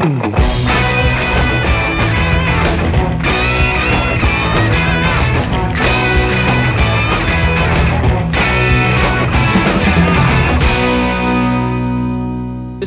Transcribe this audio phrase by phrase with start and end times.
[0.00, 0.08] This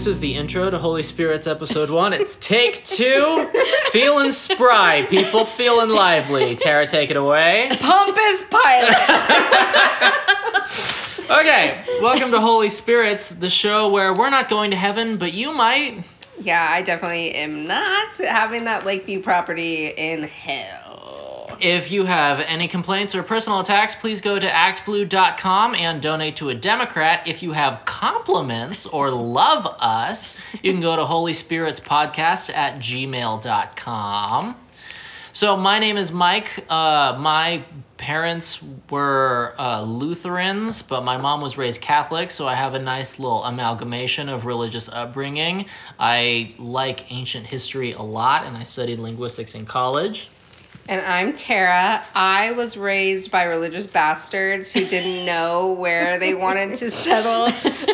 [0.08, 2.14] is the intro to Holy Spirits episode one.
[2.14, 3.48] It's take two.
[3.92, 5.46] feeling spry, people.
[5.46, 6.56] Feeling lively.
[6.56, 7.70] Tara, take it away.
[7.80, 10.14] Pompous Pilate.
[11.30, 15.54] Okay, welcome to Holy Spirits, the show where we're not going to heaven, but you
[15.54, 16.04] might.
[16.44, 21.58] Yeah, I definitely am not having that Lakeview property in hell.
[21.60, 26.50] If you have any complaints or personal attacks, please go to actblue.com and donate to
[26.50, 27.28] a Democrat.
[27.28, 32.80] If you have compliments or love us, you can go to Holy Spirits Podcast at
[32.80, 34.56] gmail.com.
[35.32, 36.66] So, my name is Mike.
[36.70, 37.64] Uh, my
[38.04, 43.18] parents were uh, Lutherans, but my mom was raised Catholic, so I have a nice
[43.18, 45.68] little amalgamation of religious upbringing.
[45.98, 50.30] I like ancient history a lot, and I studied linguistics in college.
[50.90, 52.04] And I'm Tara.
[52.14, 57.48] I was raised by religious bastards who didn't know where they wanted to settle.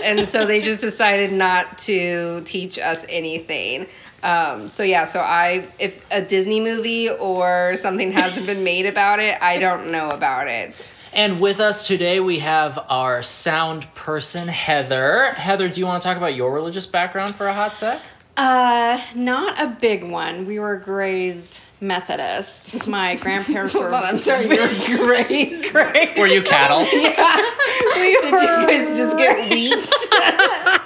[0.03, 3.85] And so they just decided not to teach us anything.
[4.23, 9.19] Um, so yeah, so I if a Disney movie or something hasn't been made about
[9.19, 10.93] it, I don't know about it.
[11.13, 15.31] And with us today, we have our sound person, Heather.
[15.31, 18.01] Heather, do you want to talk about your religious background for a hot sec?
[18.37, 20.45] Uh, not a big one.
[20.45, 22.87] We were raised Methodist.
[22.87, 23.89] My grandparents were.
[23.89, 25.73] Hold on, I'm sorry, you're raised.
[25.73, 26.79] Were you cattle?
[26.91, 30.85] we Did you guys just get wheat?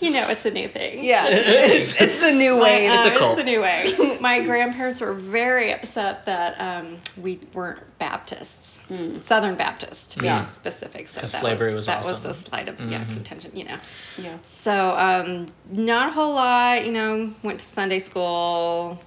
[0.00, 1.04] You know, it's a new thing.
[1.04, 2.88] Yeah, it's, it's the new way.
[2.88, 3.38] Uh, It's a cult.
[3.38, 4.18] It's a new way.
[4.20, 8.82] My grandparents were very upset that um, we weren't Baptists,
[9.20, 10.42] Southern Baptist, to Yeah.
[10.42, 11.06] be specific.
[11.08, 13.76] So that slavery was, was that was the slight of yeah contention, you know.
[14.18, 14.36] yeah.
[14.42, 16.84] So um, not a whole lot.
[16.84, 18.98] You know, went to Sunday school.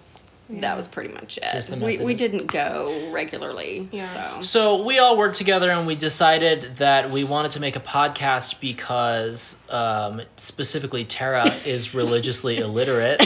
[0.50, 1.52] That was pretty much it.
[1.54, 3.90] Just the we, we didn't go regularly.
[3.92, 4.08] Yeah.
[4.08, 7.80] So So we all worked together and we decided that we wanted to make a
[7.80, 13.26] podcast because um, specifically Tara is religiously illiterate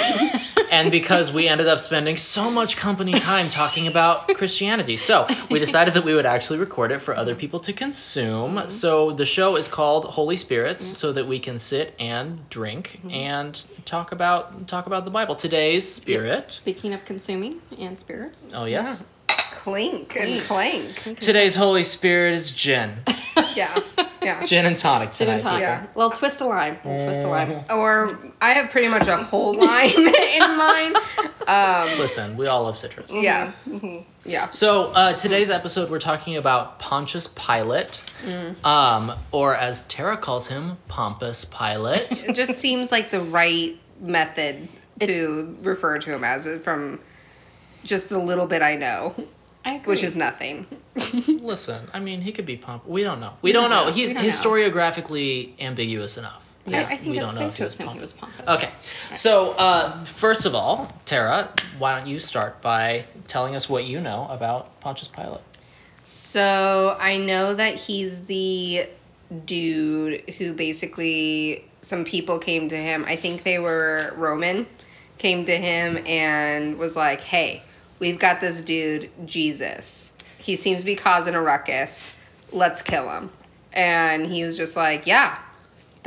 [0.71, 4.95] and because we ended up spending so much company time talking about Christianity.
[4.95, 7.39] So we decided that we would actually record it for other mm-hmm.
[7.39, 8.55] people to consume.
[8.55, 8.69] Mm-hmm.
[8.69, 10.93] So the show is called Holy Spirits mm-hmm.
[10.93, 15.35] so that we can sit and drink and talk about talk about the Bible.
[15.35, 16.47] Today's spirit.
[16.47, 19.03] Speaking of consuming and spirits, Oh yes.
[19.27, 21.19] Clink and clank.
[21.19, 22.99] Today's Holy Spirit is gin.
[23.55, 23.79] Yeah,
[24.21, 24.45] yeah.
[24.45, 25.33] Gin and tonic Gin tonight.
[25.35, 25.61] and tonic.
[25.61, 25.87] Yeah.
[25.95, 26.77] Well, twist a lime.
[26.83, 27.51] We'll twist a lime.
[27.51, 27.77] Mm-hmm.
[27.77, 30.95] Or I have pretty much a whole line in mind.
[31.47, 33.11] Um, Listen, we all love citrus.
[33.11, 33.75] Yeah, mm-hmm.
[33.85, 34.08] Mm-hmm.
[34.25, 34.49] Yeah.
[34.51, 38.65] So uh, today's episode, we're talking about Pontius Pilate, Mm.
[38.65, 42.23] um, or as Tara calls him, Pompous Pilate.
[42.29, 44.67] It just seems like the right method
[44.99, 46.99] to refer to him as it from
[47.85, 49.15] just the little bit I know,
[49.63, 49.91] I agree.
[49.91, 50.65] which is nothing.
[51.27, 52.85] Listen, I mean, he could be Pomp.
[52.85, 53.33] We don't know.
[53.41, 53.85] We don't know.
[53.85, 53.91] know.
[53.91, 54.27] He's don't know.
[54.29, 56.45] historiographically ambiguous enough.
[56.67, 58.01] I, I think we it's don't know safe if to he was he Pompous.
[58.01, 58.47] was pompous.
[58.47, 58.69] Okay,
[59.13, 61.49] so uh, first of all, Tara,
[61.79, 65.41] why don't you start by telling us what you know about Pontius Pilate?
[66.05, 68.87] So I know that he's the
[69.45, 73.05] dude who basically some people came to him.
[73.07, 74.67] I think they were Roman,
[75.17, 77.63] came to him and was like, "Hey,
[77.99, 80.13] we've got this dude, Jesus.
[80.37, 82.15] He seems to be causing a ruckus.
[82.51, 83.29] Let's kill him."
[83.71, 85.37] And he was just like, "Yeah,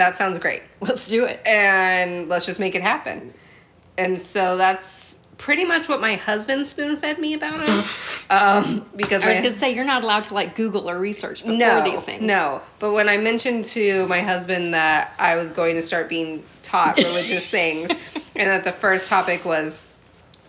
[0.02, 1.40] that sounds great." Let's do it.
[1.46, 3.32] and let's just make it happen.
[3.96, 7.84] And so that's pretty much what my husband spoon fed me about him.
[8.30, 11.58] um, because I was gonna say you're not allowed to like Google or research before
[11.58, 12.22] no, these things.
[12.22, 12.62] no.
[12.78, 16.96] But when I mentioned to my husband that I was going to start being taught
[16.96, 17.90] religious things,
[18.36, 19.80] and that the first topic was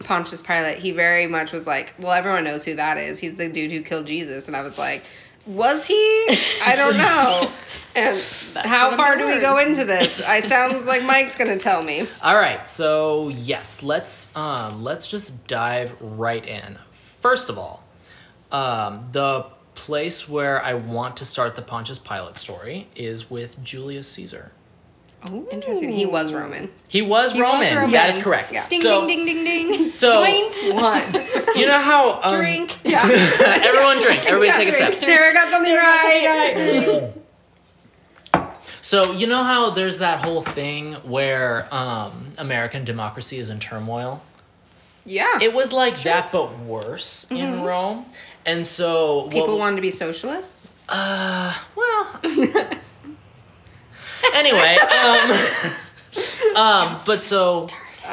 [0.04, 3.20] Pontius Pilate, he very much was like, "Well, everyone knows who that is.
[3.20, 5.06] He's the dude who killed Jesus." And I was like,
[5.46, 6.26] "Was he?
[6.66, 7.52] I don't know."
[7.96, 8.18] And
[8.66, 10.20] how far do we go into this?
[10.22, 12.08] I sounds like Mike's gonna tell me.
[12.24, 16.78] All right, so yes, let's um, let's just dive right in.
[16.92, 17.84] First of all,
[18.52, 19.46] um, the
[19.76, 24.52] place where I want to start the Pontius Pilate story is with Julius Caesar.
[25.32, 25.92] Oh, interesting.
[25.92, 26.70] He was Roman.
[26.88, 27.76] He was, was Roman.
[27.76, 27.92] Roman.
[27.92, 28.52] That is correct.
[28.52, 28.68] Yeah.
[28.68, 29.92] Ding so, ding ding ding ding.
[29.94, 31.14] So Point one.
[31.56, 32.78] you know how um, Drink.
[32.84, 33.02] Yeah.
[33.64, 34.26] everyone drink.
[34.26, 35.00] Everybody take a sip.
[35.00, 37.14] Tara got something right.
[38.82, 44.22] So you know how there's that whole thing where um, American democracy is in turmoil.
[45.06, 45.40] Yeah.
[45.42, 48.06] It was like that, but worse in Rome.
[48.46, 50.74] And so what- People wanted to be socialists.
[50.90, 52.20] Uh, well.
[54.34, 55.74] Anyway, um,
[56.56, 57.68] Um, but so,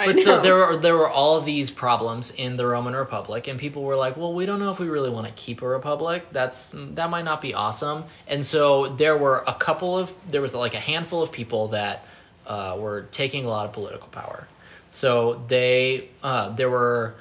[0.07, 3.59] but so there were there were all of these problems in the Roman Republic, and
[3.59, 6.27] people were like, "Well, we don't know if we really want to keep a republic.
[6.33, 10.55] That's that might not be awesome." And so there were a couple of there was
[10.55, 12.07] like a handful of people that
[12.47, 14.47] uh, were taking a lot of political power.
[14.91, 17.15] So they uh, there were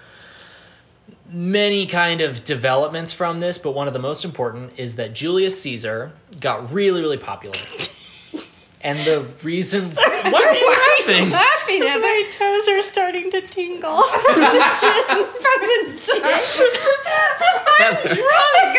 [1.32, 5.62] many kind of developments from this, but one of the most important is that Julius
[5.62, 7.56] Caesar got really really popular.
[8.82, 11.30] And the reason why are you laughing?
[11.32, 14.02] laughing at My toes are starting to tingle.
[14.04, 15.26] from the gym.
[15.28, 16.24] From the gym?
[17.82, 18.78] I'm drunk.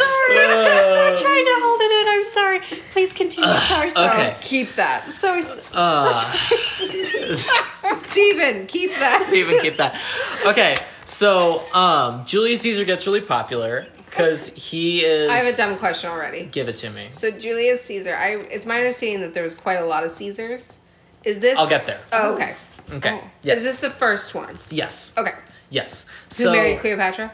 [0.00, 2.08] Sorry, I'm trying to hold it in.
[2.08, 2.60] I'm sorry.
[2.92, 3.50] Please continue.
[3.60, 4.28] sorry, sorry.
[4.28, 4.36] Okay.
[4.40, 5.40] keep that, So
[7.94, 9.24] Stephen, Keep that.
[9.28, 10.00] Stephen, keep that.
[10.46, 13.86] Okay, so um, Julius Caesar gets really popular
[14.16, 15.30] because he is.
[15.30, 16.44] I have a dumb question already.
[16.44, 17.08] Give it to me.
[17.10, 20.78] So Julius Caesar, I it's my understanding that there was quite a lot of Caesars.
[21.24, 21.58] Is this?
[21.58, 22.00] I'll get there.
[22.12, 22.54] Oh, okay.
[22.92, 23.20] Okay.
[23.22, 23.30] Oh.
[23.42, 23.58] Yes.
[23.58, 24.58] Is this the first one?
[24.70, 25.12] yes.
[25.18, 25.32] Okay.
[25.70, 26.06] Yes.
[26.36, 27.32] Who So married Cleopatra?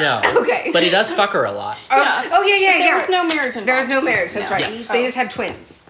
[0.00, 0.20] no.
[0.36, 0.70] Okay.
[0.72, 1.78] But he does fuck her a lot.
[1.90, 2.30] Oh, Yeah.
[2.32, 2.96] oh yeah, yeah, there yeah.
[2.96, 3.68] was no marriage involved.
[3.68, 4.32] There was no marriage.
[4.32, 4.56] That's No.
[4.56, 4.62] right.
[4.64, 4.88] Yes.
[4.88, 5.82] They just had twins.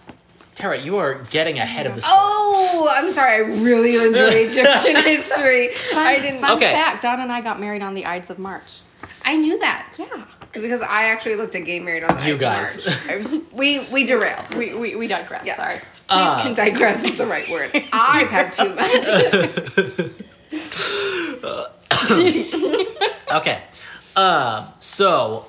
[0.55, 2.15] Tara, you are getting ahead of the story.
[2.17, 3.33] Oh, I'm sorry.
[3.35, 5.71] I really enjoy Egyptian history.
[5.97, 6.41] I didn't.
[6.41, 6.73] Fun Okay.
[6.73, 8.81] fact: Don and I got married on the Ides of March.
[9.25, 9.95] I knew that.
[9.99, 10.27] Yeah.
[10.53, 12.87] Because I actually looked at Gay Married on the You guys.
[13.53, 14.45] We we derail.
[14.57, 15.47] We we, we digress.
[15.47, 15.55] Yeah.
[15.57, 15.79] Sorry.
[15.79, 17.71] Please Uh, can digress is the right word.
[17.93, 20.11] I've had too much.
[23.33, 23.63] Okay.
[24.15, 25.47] Uh, so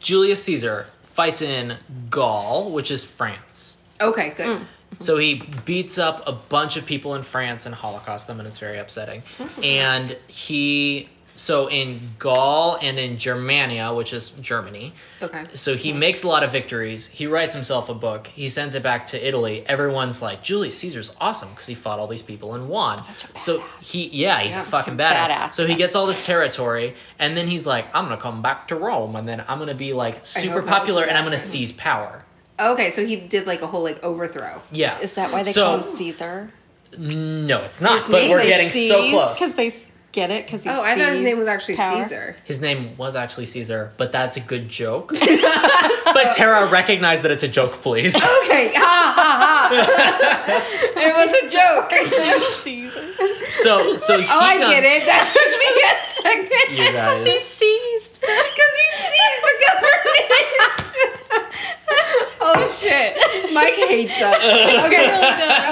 [0.00, 1.76] Julius Caesar fights in
[2.10, 3.78] Gaul, which is France.
[4.00, 4.62] Okay, good.
[4.98, 8.58] So he beats up a bunch of people in France and Holocaust them, and it's
[8.58, 9.22] very upsetting.
[9.62, 11.08] And he,
[11.42, 15.42] so in Gaul and in Germania, which is Germany, Okay.
[15.54, 17.08] so he makes a lot of victories.
[17.08, 18.28] He writes himself a book.
[18.28, 19.64] He sends it back to Italy.
[19.66, 22.96] Everyone's like, Julius Caesar's awesome because he fought all these people and won.
[23.36, 25.28] So he, yeah, he's Yeah, a fucking badass.
[25.28, 28.68] badass, So he gets all this territory, and then he's like, I'm gonna come back
[28.68, 31.24] to Rome, and then I'm gonna be like super hope that was popular, and I'm
[31.24, 32.24] gonna seize power.
[32.60, 34.62] Okay, so he did like a whole like overthrow.
[34.70, 34.96] Yeah.
[35.00, 36.52] Is that why they so, call him Caesar?
[36.96, 37.94] No, it's not.
[37.94, 39.70] His but we're getting so close Because they
[40.12, 40.46] get it.
[40.46, 42.36] Because Oh, I thought his name was actually Caesar.
[42.44, 45.08] His name was actually Caesar, but that's a good joke.
[45.18, 48.14] but Tara, recognize that it's a joke, please.
[48.42, 49.70] Okay, ha ha ha.
[51.00, 51.90] it was a joke.
[52.62, 53.06] Caesar.
[53.54, 55.06] So, so he Oh, I comes- uh, get it.
[55.06, 56.76] That took me a second.
[56.76, 57.26] You guys.
[57.26, 58.20] He seized.
[58.20, 60.28] Because he seized the government.
[62.40, 63.16] oh shit.
[63.54, 64.36] Mike oh, hates us.
[64.86, 65.06] Okay.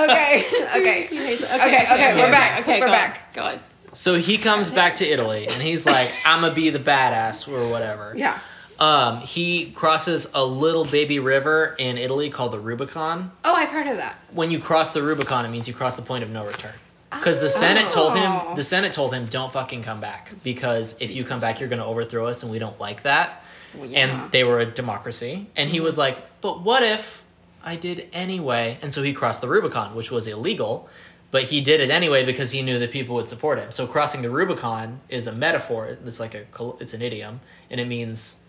[0.09, 0.45] Okay.
[0.81, 1.07] Okay.
[1.11, 2.61] Okay, okay, we're back.
[2.63, 3.29] Okay, We're go back.
[3.37, 3.43] On.
[3.43, 3.70] Go on.
[3.93, 7.71] So he comes back to Italy, and he's like, "I'm gonna be the badass or
[7.73, 8.39] whatever." Yeah.
[8.79, 13.31] Um, he crosses a little baby river in Italy called the Rubicon.
[13.45, 14.17] Oh, I've heard of that.
[14.33, 16.73] When you cross the Rubicon, it means you cross the point of no return.
[17.11, 18.17] Because the Senate told Oh.
[18.17, 20.31] him, the Senate told him, don't fucking come back.
[20.45, 23.45] Because if you come back, you're gonna overthrow us, and we don't like that.
[23.75, 23.99] Well, yeah.
[23.99, 27.23] And they were a democracy, and he was like, but what if
[27.63, 28.79] I did anyway?
[28.81, 30.89] And so he crossed the Rubicon, which was illegal,
[31.31, 33.71] but he did it anyway because he knew that people would support him.
[33.73, 35.97] So crossing the Rubicon is a metaphor.
[36.05, 36.45] It's like a,
[36.81, 37.41] it's an idiom,
[37.71, 38.41] and it means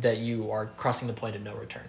[0.00, 1.84] that you are crossing the point of no return.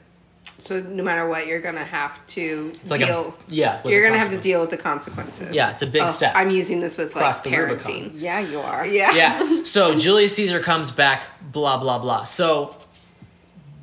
[0.59, 3.35] So no matter what, you're gonna have to It's like deal.
[3.49, 3.81] a yeah.
[3.83, 5.53] with you're gonna have to deal with the consequences.
[5.53, 6.33] Yeah, it's a big Oh, step.
[6.35, 7.91] I'm using this with like Cross the Rubicon.
[7.91, 8.21] parenting.
[8.21, 8.85] Yeah, you are.
[8.85, 9.11] Yeah.
[9.13, 9.61] yeah.
[9.65, 12.23] So Julius Caesar comes back, blah, blah, blah.
[12.23, 12.75] So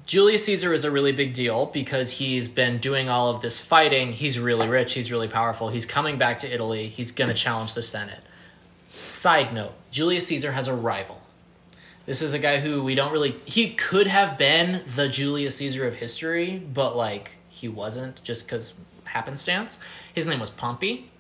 [0.07, 4.13] Julius Caesar is a really big deal because he's been doing all of this fighting.
[4.13, 5.71] He's really rich, he's really powerful.
[5.71, 6.89] He's coming back to Italy.
[6.89, 8.25] He's going to challenge the Senate.
[8.87, 11.23] Side note Julius Caesar has a rival.
[12.07, 13.37] This is a guy who we don't really.
[13.47, 18.75] He could have been the Julius Caesar of history, but like he wasn't just because
[19.05, 19.79] happenstance.
[20.15, 21.11] His name was Pompey.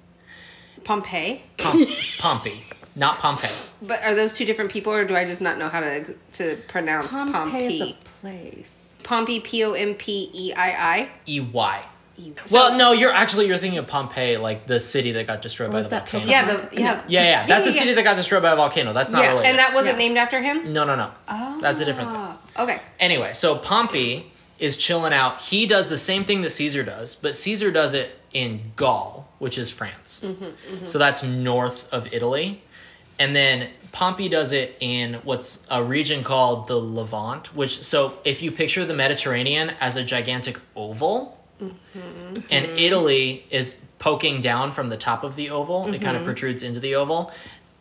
[0.85, 1.45] Pompey?
[1.57, 1.87] Pom-
[2.19, 2.65] Pompey,
[2.97, 3.49] not Pompey.
[3.83, 6.57] But are those two different people, or do I just not know how to to
[6.69, 8.99] pronounce Pompeii is a place.
[9.03, 9.41] Pompey.
[9.41, 11.09] P O M P E I I.
[11.27, 11.83] E Y.
[12.45, 15.73] So- well, no, you're actually you're thinking of Pompeii, like the city that got destroyed
[15.73, 16.31] by was the that volcano.
[16.31, 16.71] Yeah, Pocahontas?
[16.77, 17.03] the, yeah.
[17.09, 17.47] yeah, yeah.
[17.47, 17.81] That's yeah, a yeah.
[17.81, 18.93] city that got destroyed by a volcano.
[18.93, 19.49] That's not yeah, related.
[19.51, 19.99] and that wasn't Yeah.
[20.07, 20.73] named after him.
[20.73, 21.11] no, no, no.
[21.29, 21.59] Oh.
[21.61, 22.21] That's a different thing.
[22.61, 22.81] Okay.
[23.01, 25.41] Anyway, so Pompey is chilling out.
[25.41, 29.59] He does the same thing that Caesar does, but Caesar does it in Gaul, which
[29.59, 30.23] is France.
[30.25, 32.63] Mm-hmm, So that's north of Italy.
[33.19, 38.43] And then Pompey does it in what's a region called the Levant, which, so if
[38.43, 42.41] you picture the Mediterranean as a gigantic oval, Mm-hmm.
[42.51, 46.25] and Italy is poking down from the top of the oval, it kind of mm-hmm.
[46.25, 47.33] protrudes into the oval.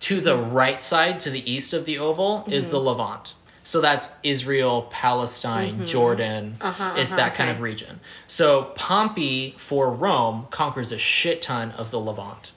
[0.02, 0.54] To the mm-hmm.
[0.54, 2.88] right side, to the east of the oval, is the mm-hmm.
[2.88, 3.34] Levant.
[3.64, 6.58] So that's Israel, Palestine, Jordan.
[6.62, 8.00] Uh-huh, uh-huh, it's that kind of region.
[8.28, 12.53] So Pompey for Rome conquers a shit ton of the Levant.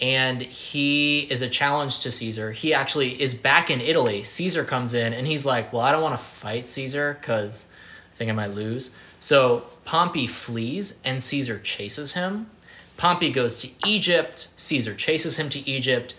[0.00, 2.52] And he is a challenge to Caesar.
[2.52, 4.22] He actually is back in Italy.
[4.24, 7.66] Caesar comes in and he's like, Well, I don't want to fight Caesar because
[8.12, 8.90] I think I might lose.
[9.20, 12.50] So Pompey flees and Caesar chases him.
[12.96, 14.48] Pompey goes to Egypt.
[14.56, 16.14] Caesar chases him to Egypt.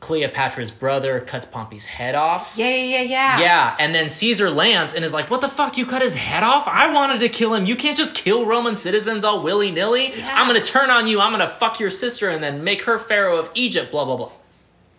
[0.00, 2.54] Cleopatra's brother cuts Pompey's head off.
[2.56, 3.40] Yeah, yeah, yeah, yeah.
[3.40, 5.76] Yeah, and then Caesar lands and is like, "What the fuck?
[5.76, 6.66] You cut his head off?
[6.66, 7.66] I wanted to kill him.
[7.66, 10.12] You can't just kill Roman citizens all willy nilly.
[10.24, 11.20] I'm gonna turn on you.
[11.20, 13.90] I'm gonna fuck your sister and then make her pharaoh of Egypt.
[13.90, 14.32] Blah blah blah."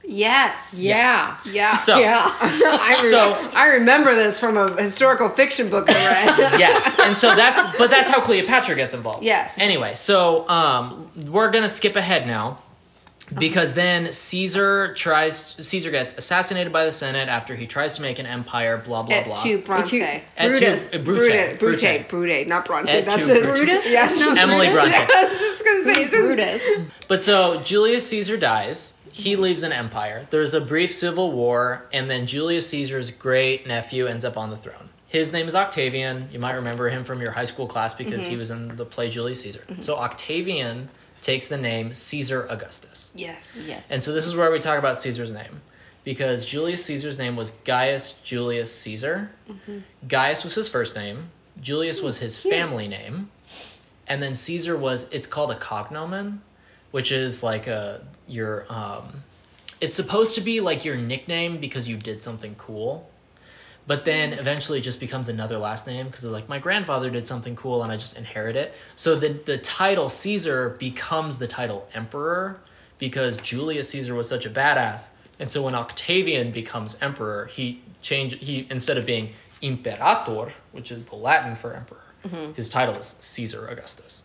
[0.03, 0.75] Yes.
[0.77, 1.37] Yeah.
[1.45, 1.71] Yeah.
[1.73, 2.23] So Yeah.
[2.41, 6.37] I, re- So- I remember this from a historical fiction book I read.
[6.59, 9.23] yes, and so that's but that's how Cleopatra gets involved.
[9.23, 9.57] Yes.
[9.59, 12.59] Anyway, so um, we're gonna skip ahead now.
[13.37, 15.55] Because then Caesar tries.
[15.59, 18.77] Caesar gets assassinated by the Senate after he tries to make an empire.
[18.77, 19.35] Blah blah blah.
[19.35, 19.93] Et tu, Bronte.
[19.93, 20.93] Et Et tu- Brutus.
[20.93, 21.17] uh, Brute,
[21.59, 22.89] Brute, Brute, Brute, not Bronte.
[22.89, 23.43] Et That's it.
[23.43, 23.55] Brute.
[23.57, 23.89] Brutus?
[23.89, 24.75] Yeah, no, Emily Brutus.
[24.77, 24.95] Bronte.
[25.15, 26.21] I was just gonna say something.
[26.25, 26.63] Brutus.
[27.07, 28.95] But so Julius Caesar dies.
[29.13, 30.25] He leaves an empire.
[30.29, 34.55] There's a brief civil war, and then Julius Caesar's great nephew ends up on the
[34.57, 34.89] throne.
[35.07, 36.29] His name is Octavian.
[36.31, 39.09] You might remember him from your high school class because he was in the play
[39.09, 39.63] Julius Caesar.
[39.81, 40.87] So Octavian
[41.21, 43.11] takes the name Caesar Augustus.
[43.15, 43.65] Yes.
[43.67, 43.91] Yes.
[43.91, 45.61] And so this is where we talk about Caesar's name.
[46.03, 49.31] Because Julius Caesar's name was Gaius Julius Caesar.
[50.07, 51.29] Gaius was his first name.
[51.61, 53.29] Julius was his family name.
[54.07, 56.39] And then Caesar was it's called a cognomen,
[56.89, 59.23] which is like a your um
[59.79, 63.10] it's supposed to be like your nickname because you did something cool.
[63.91, 67.27] But then eventually it just becomes another last name because they're like, my grandfather did
[67.27, 68.73] something cool and I just inherit it.
[68.95, 72.61] So the, the title Caesar becomes the title emperor
[72.99, 75.09] because Julius Caesar was such a badass.
[75.39, 79.31] And so when Octavian becomes emperor, he changed, he, instead of being
[79.61, 82.53] imperator, which is the Latin for emperor, mm-hmm.
[82.53, 84.23] his title is Caesar Augustus.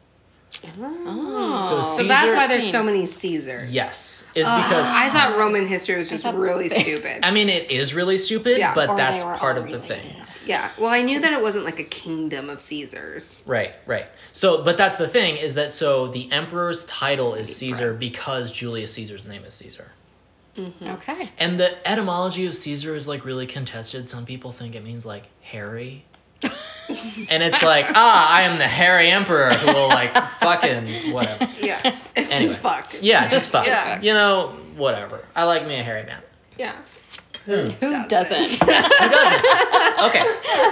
[0.81, 1.59] Oh.
[1.61, 3.75] So So that's why there's so many Caesars.
[3.75, 7.25] yes, is because I thought Roman history was just really they- stupid.
[7.25, 8.75] I mean, it is really stupid, Yeah.
[8.75, 10.07] but that's part all of the thing.
[10.47, 10.71] yeah.
[10.79, 13.43] Well, I knew that it wasn't like a kingdom of Caesars.
[13.47, 14.07] Right, right.
[14.33, 18.93] So, but that's the thing is that so the emperor's title is Caesar because Julius
[18.95, 19.93] Caesar's name is Caesar.
[20.57, 20.89] Mm-hmm.
[20.89, 21.31] Okay.
[21.39, 24.09] And the etymology of Caesar is like really contested.
[24.09, 26.05] Some people think it means like hairy.
[27.31, 31.49] and it's like, ah, I am the hairy emperor who will like fucking whatever.
[31.61, 31.95] Yeah.
[32.17, 32.87] Just fuck.
[33.01, 33.67] Yeah, just fuck.
[33.67, 34.01] Yeah.
[34.01, 35.25] You know, whatever.
[35.35, 36.21] I like me a hairy man.
[36.59, 36.73] Yeah.
[37.47, 37.81] Who Doesn't.
[37.81, 38.63] Who doesn't?
[40.07, 40.25] okay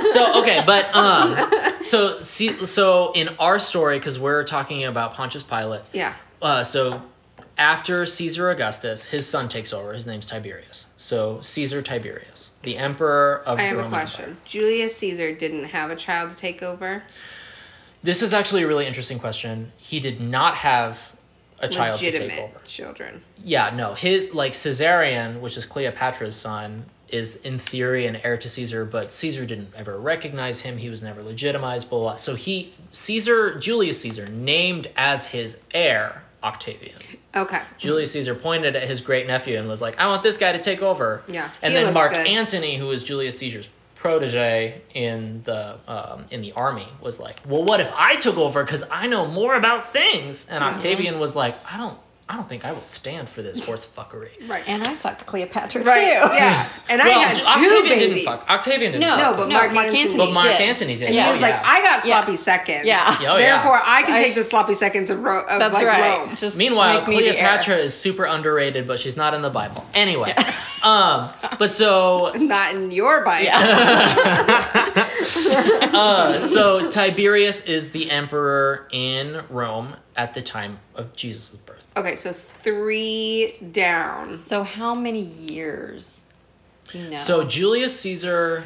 [0.07, 1.37] so okay but um
[1.85, 6.15] so see so in our story because we're talking about pontius pilate Yeah.
[6.43, 7.01] uh so
[7.59, 12.34] after caesar augustus his son takes over his name's tiberius so caesar tiberius
[12.65, 13.61] the emperor of Rome.
[13.61, 14.25] I have the a question.
[14.25, 14.41] Empire.
[14.45, 17.03] Julius Caesar didn't have a child to take over.
[18.03, 21.17] this is actually a really interesting question he did not have
[21.61, 23.23] a child to take over children.
[23.43, 28.49] yeah no his like caesarion which is cleopatra's son is in theory an heir to
[28.49, 32.75] caesar but caesar didn't ever recognize him he was never legitimized blah blah so he
[32.93, 36.99] caesar julius caesar named as his heir octavian
[37.37, 37.61] Okay.
[37.79, 40.59] julius caesar pointed at his great nephew and was like i want this guy to
[40.59, 42.27] take over Yeah, and he then mark good.
[42.27, 47.65] antony who was julius caesar's protege in the um, in the army was like well
[47.65, 50.75] what if i took over because i know more about things and Mm-hmm.
[50.75, 54.31] octavian was like i don't i don't think i will stand for this horse fuckery
[54.49, 54.67] Right.
[54.69, 55.95] And I fucked Cleopatra right.
[55.95, 56.35] too.
[56.35, 56.69] Yeah.
[56.91, 58.25] And I well, had two Octavian babies.
[58.25, 58.51] didn't fuck.
[58.51, 59.19] Octavian didn't No, fuck.
[59.33, 60.61] No, but no, Mark Mark, Antony Antony, But Mark did.
[60.61, 61.05] Antony did.
[61.07, 61.63] And He oh, was like, yeah.
[61.65, 62.21] I got Yeah.
[62.23, 62.85] sloppy seconds.
[62.85, 63.17] Yeah.
[63.21, 63.37] Oh, yeah.
[63.39, 66.19] Therefore, I can I take sh- the sloppy seconds of, Ro- of That's like right.
[66.27, 66.37] Rome.
[66.37, 67.15] Just Meanwhile, make me.
[67.17, 69.85] Cleopatra is super underrated, but she's not in the Bible.
[69.95, 70.35] Anyway,
[70.85, 73.45] um, but so Not in your Bible.
[73.45, 73.59] Yeah.
[75.93, 81.64] uh, so Tiberius is the emperor in Rome at the time of Jesus' birth.
[81.97, 84.35] Okay, so three down.
[84.35, 86.25] So how many years?
[86.89, 87.17] Do you know?
[87.17, 88.65] So Julius Caesar.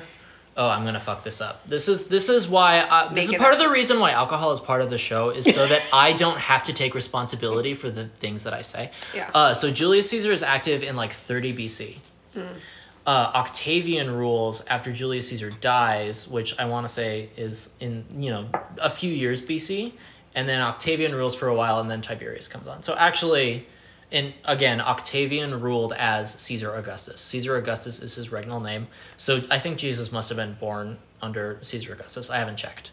[0.57, 1.67] Oh, I'm gonna fuck this up.
[1.69, 3.61] This is this is why I, this Make is part up.
[3.61, 6.39] of the reason why alcohol is part of the show is so that I don't
[6.39, 8.91] have to take responsibility for the things that I say.
[9.15, 9.29] Yeah.
[9.33, 11.99] Uh, so Julius Caesar is active in like 30 BC.
[12.35, 18.31] Uh, Octavian rules after Julius Caesar dies, which I want to say is in you
[18.31, 18.49] know
[18.83, 19.93] a few years BC,
[20.39, 22.81] and then Octavian rules for a while, and then Tiberius comes on.
[22.85, 23.67] So actually,
[24.13, 27.21] and again, Octavian ruled as Caesar Augustus.
[27.23, 28.87] Caesar Augustus is his regnal name.
[29.17, 32.31] So I think Jesus must have been born under Caesar Augustus.
[32.31, 32.93] I haven't checked,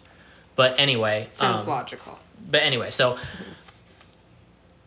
[0.55, 2.17] but anyway, Sounds um, logical.
[2.49, 3.15] but anyway, so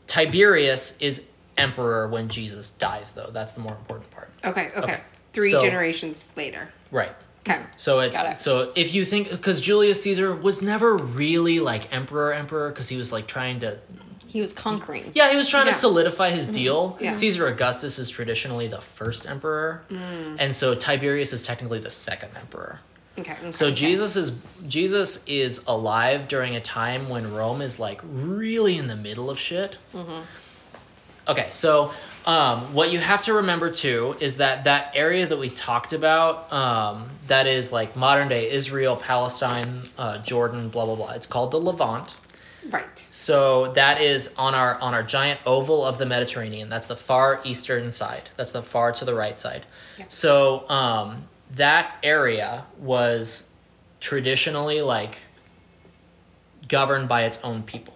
[0.08, 3.30] Tiberius is emperor when Jesus dies, though.
[3.32, 4.30] That's the more important part.
[4.44, 4.80] Okay, okay.
[4.80, 5.00] Okay.
[5.32, 6.72] Three So- generations later.
[6.90, 7.12] Right.
[7.49, 7.62] Okay.
[7.76, 8.37] So it's it.
[8.37, 12.97] so if you think because Julius Caesar was never really like emperor emperor because he
[12.97, 13.78] was like trying to
[14.26, 15.11] He was conquering.
[15.14, 15.73] yeah he was trying Yeah.
[15.73, 16.55] to solidify his mm-hmm.
[16.55, 16.99] deal.
[17.00, 17.12] Yeah.
[17.12, 20.37] Caesar Augustus is traditionally the first emperor, mm.
[20.38, 22.81] and so Tiberius is technically the second emperor.
[23.19, 23.33] Okay.
[23.33, 23.75] okay, So okay.
[23.75, 24.33] Jesus is
[24.67, 29.38] Jesus is alive during a time when Rome is like really in the middle of
[29.38, 29.76] shit.
[29.95, 30.21] Mm-hmm.
[31.28, 31.93] Okay, so
[32.28, 36.52] um, what you have to remember too is that that area that we talked about,
[36.52, 41.12] um, that is like modern day Israel, Palestine, uh, Jordan, blah blah blah.
[41.12, 42.14] It's called the Levant.
[42.68, 43.06] Right.
[43.11, 46.68] So that is on our on our giant oval of the Mediterranean.
[46.68, 48.28] That's the far eastern side.
[48.37, 49.64] That's the far to the right side.
[49.99, 50.04] Yeah.
[50.11, 53.49] So um, that area was
[54.00, 55.16] traditionally like
[56.68, 57.94] governed by its own people.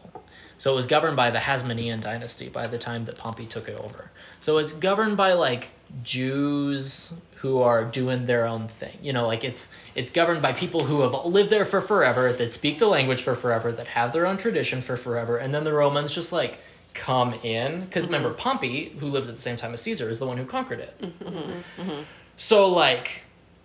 [0.57, 3.77] So it was governed by the Hasmonean dynasty by the time that Pompey took it
[3.79, 4.12] over.
[4.43, 5.71] So it's governed by like
[6.03, 8.99] Jews who are doing their own thing.
[9.01, 12.53] You know, like it's it's governed by people who have lived there for forever, that
[12.53, 15.73] speak the language for forever, that have their own tradition for forever, and then the
[15.73, 16.59] Romans just like
[16.93, 18.39] come in because remember mm-hmm.
[18.39, 21.01] Pompey, who lived at the same time as Caesar, is the one who conquered it.
[21.01, 21.81] Mm-hmm.
[21.81, 22.03] Mm-hmm.
[22.37, 23.23] So like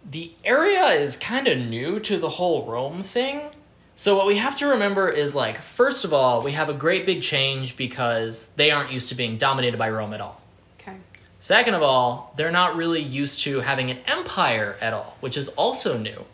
[0.08, 3.42] the area is kind of new to the whole Rome thing.
[3.96, 7.08] So what we have to remember is like first of all, we have a great
[7.08, 10.40] big change because they aren't used to being dominated by Rome at all.
[11.40, 15.50] Second of all, they're not really used to having an empire at all, which is
[15.50, 16.26] also new.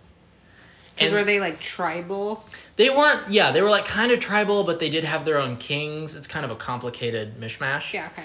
[0.95, 2.45] Because were they like tribal?
[2.75, 5.57] They weren't, yeah, they were like kind of tribal, but they did have their own
[5.57, 6.15] kings.
[6.15, 7.93] It's kind of a complicated mishmash.
[7.93, 8.09] Yeah.
[8.13, 8.23] Okay.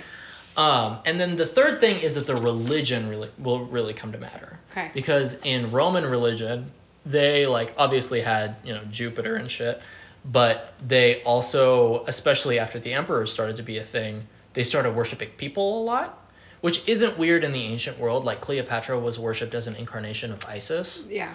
[0.57, 4.19] Um, and then the third thing is that the religion really will really come to
[4.19, 4.59] matter.
[4.73, 4.91] Okay.
[4.93, 6.73] Because in Roman religion,
[7.07, 9.81] they like obviously had you know Jupiter and shit,
[10.25, 15.31] but they also, especially after the emperor started to be a thing, they started worshiping
[15.37, 16.28] people a lot,
[16.61, 18.25] which isn't weird in the ancient world.
[18.25, 21.07] Like Cleopatra was worshipped as an incarnation of Isis.
[21.09, 21.33] Yeah.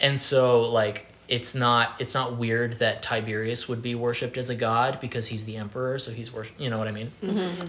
[0.00, 4.54] And so like it's not it's not weird that Tiberius would be worshipped as a
[4.54, 6.58] god because he's the emperor, so he's worship.
[6.58, 7.12] You know what I mean?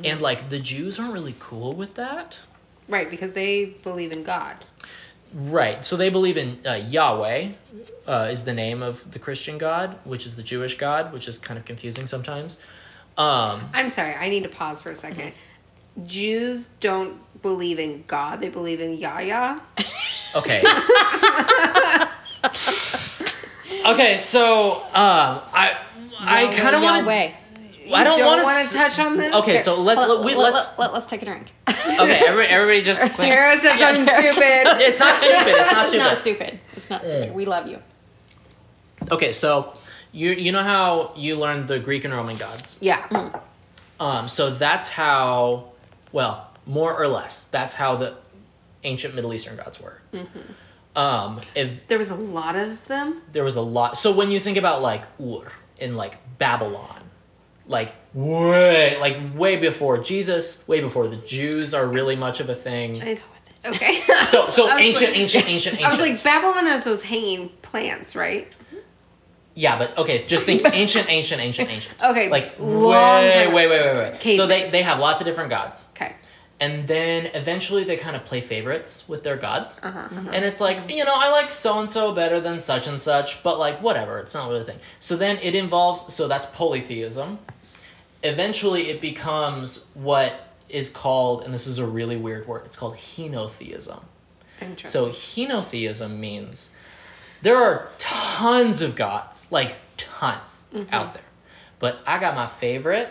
[0.03, 2.39] And like the Jews aren't really cool with that.
[2.89, 3.10] Right.
[3.10, 4.57] Because they believe in God.
[5.33, 5.83] Right.
[5.83, 7.50] So they believe in uh, Yahweh,
[8.05, 11.37] uh, is the name of the Christian God, which is the Jewish God, which is
[11.37, 12.59] kind of confusing sometimes.
[13.18, 14.13] Um, I'm sorry.
[14.13, 15.33] I need to pause for a 2nd
[16.06, 18.42] Jews don't believe in God.
[18.42, 19.60] They believe in Yahya.
[20.36, 20.64] okay.
[23.86, 24.18] okay.
[24.18, 25.77] So um, I
[26.20, 27.12] I kind of want to.
[27.12, 27.32] Yahweh.
[27.94, 29.34] I don't don't want want to touch on this.
[29.36, 31.51] Okay, so let's Let, we, let, let's let, let, us take a drink.
[31.68, 32.22] okay.
[32.25, 33.01] Everybody, everybody just.
[33.20, 34.82] Tara said Yeah, something Tara- stupid.
[34.82, 35.48] It's not stupid.
[35.48, 35.90] It's not stupid.
[35.90, 35.98] It's stupid.
[35.98, 36.60] not stupid.
[36.74, 37.36] It's not stupid.
[37.36, 37.79] We love you.
[39.12, 39.74] Okay, so
[40.14, 42.77] you you know how you learned the Greek and Roman gods.
[42.79, 43.06] Yeah.
[44.00, 45.72] Um, so that's how,
[46.13, 48.15] well, more or less, that's how the
[48.85, 49.99] ancient Middle Eastern gods were.
[50.95, 53.21] Um, if There was a lot of them.
[53.31, 57.01] there was a lot, so when you think about like Ur in like Babylon,
[57.67, 62.55] like way, like way before Jesus, way before the Jews are really much of a
[62.55, 62.91] thing.
[63.65, 63.93] Okay.
[64.27, 65.81] So so ancient, like- ancient, ancient, ancient.
[65.85, 68.55] I was like, Babylon has those hanging plants, right?
[69.55, 71.96] Yeah, but okay, just think ancient, ancient, ancient, ancient.
[72.03, 74.11] Okay, Like long way, way, way, way, way.
[74.16, 74.35] Okay.
[74.37, 75.87] So they they have lots of different gods.
[75.96, 76.16] Okay.
[76.59, 80.29] and then eventually they kind of play favorites with their gods Uh-huh, uh-huh.
[80.35, 83.42] and it's like you know i like so and so better than such and such
[83.44, 87.39] but like whatever it's not really a thing so then it involves so that's polytheism
[88.24, 90.31] eventually it becomes what
[90.70, 94.01] is called and this is a really weird word it's called henotheism
[94.61, 94.89] Interesting.
[94.89, 96.72] so henotheism means
[97.44, 100.94] there are tons of gods, like tons Mm-hmm.
[100.94, 101.24] out there.
[101.79, 103.10] But I got my favorite,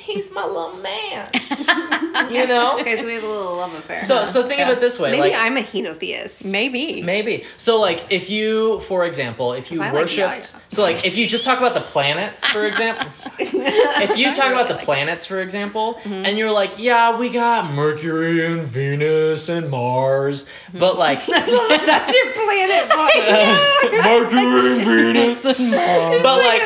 [0.00, 1.28] he's my little man.
[2.30, 2.78] you know?
[2.80, 3.96] okay, so we have a little love affair.
[3.96, 5.10] So so think of it this way.
[5.12, 6.50] Maybe like I'm a henotheist.
[6.50, 7.02] Maybe.
[7.02, 7.44] Maybe.
[7.56, 11.26] So like if you for example, if you I like worshipped so like if you
[11.26, 15.94] just talk about the planets, for example if you talk about the planets, for example,
[16.04, 16.26] Mm-hmm.
[16.26, 20.78] and you're like, yeah, we got Mercury and Venus and Mars, Mm-hmm.
[20.78, 24.04] but like That's your planet voice.
[24.04, 26.22] Mercury and Venus and Mars.
[26.22, 26.62] But like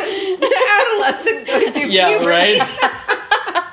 [0.81, 2.29] Adolescent going through Yeah, puberty.
[2.29, 2.93] right?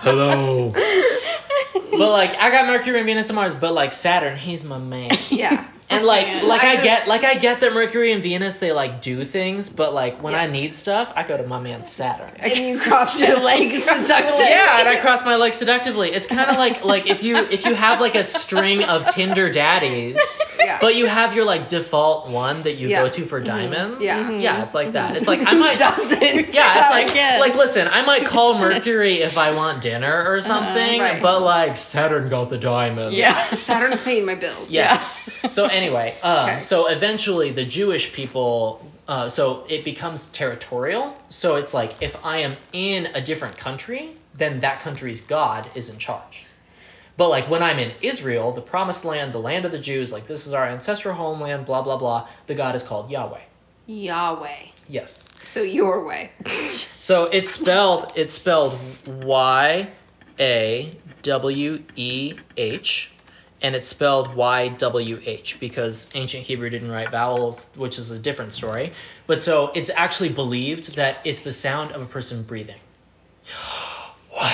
[0.06, 0.70] Hello.
[1.98, 5.10] but like I got Mercury and Venus and Mars, but like Saturn, he's my man.
[5.32, 5.68] Yeah.
[5.88, 6.48] And like man.
[6.48, 9.93] like I get like I get that Mercury and Venus they like do things, but
[9.93, 10.41] like when Yeah.
[10.41, 12.32] I need stuff, I go to my man Saturn.
[12.39, 14.45] And you cross your legs seductively.
[14.50, 16.10] Yeah, and I cross my legs seductively.
[16.12, 19.50] It's kind of like like if you if you have like a string of Tinder
[19.52, 20.19] daddies,
[20.60, 20.80] Yeah.
[20.82, 23.04] But you have your like default one that you Yeah.
[23.04, 24.04] go to for diamonds.
[24.04, 24.24] Yeah.
[24.28, 24.41] Mhm.
[24.41, 25.15] Yeah, it's like that.
[25.15, 26.21] It's like I might doesn't.
[26.56, 27.39] Yeah, it's like again.
[27.39, 31.21] like listen, I might call Mercury if I want dinner or something, Right.
[31.21, 33.13] but like Saturn got the diamond.
[33.13, 33.39] Yeah.
[33.43, 34.71] Saturn's paying my bills.
[34.71, 35.30] Yes.
[35.50, 36.60] so anyway, um, Okay.
[36.60, 41.14] so eventually the Jewish people, uh, so it becomes territorial.
[41.30, 45.90] So it's like if I am in a different country, then that country's God is
[45.90, 46.46] in charge.
[47.18, 50.28] But like when I'm in Israel, the promised land, the land of the Jews, like
[50.28, 52.28] this is our ancestral homeland, blah blah blah.
[52.48, 53.40] The God is called Yahweh.
[53.86, 54.50] Yahweh.
[54.88, 55.30] Yes.
[55.46, 56.32] So your way.
[57.00, 58.78] So it's spelled it's spelled
[59.24, 59.88] Y
[60.40, 63.12] A W E H
[63.62, 68.20] and it's spelled Y W H because ancient Hebrew didn't write vowels, which is a
[68.20, 68.91] different story.
[69.28, 72.80] But so it's actually believed that it's the sound of a person breathing.
[74.32, 74.52] What?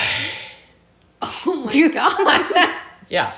[1.23, 2.75] Oh my god.
[3.09, 3.29] Yeah.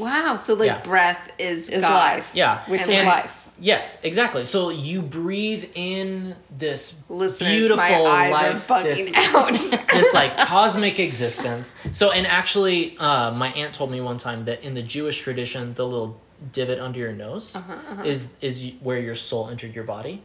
[0.00, 0.34] wow.
[0.36, 0.80] So like Yeah.
[0.82, 1.92] breath is, Is God.
[1.94, 2.30] life.
[2.34, 2.64] Yeah.
[2.68, 3.37] Which And is life.
[3.60, 4.44] Yes, exactly.
[4.44, 9.52] So you breathe in this Listeners, beautiful life, are fucking this out.
[9.92, 11.74] this like cosmic existence.
[11.92, 15.74] So, and actually, uh, my aunt told me one time that in the Jewish tradition,
[15.74, 16.20] the little
[16.52, 20.22] divot under your nose Uh-huh, is is where your soul entered your body,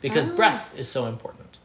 [0.00, 1.58] because breath is so important.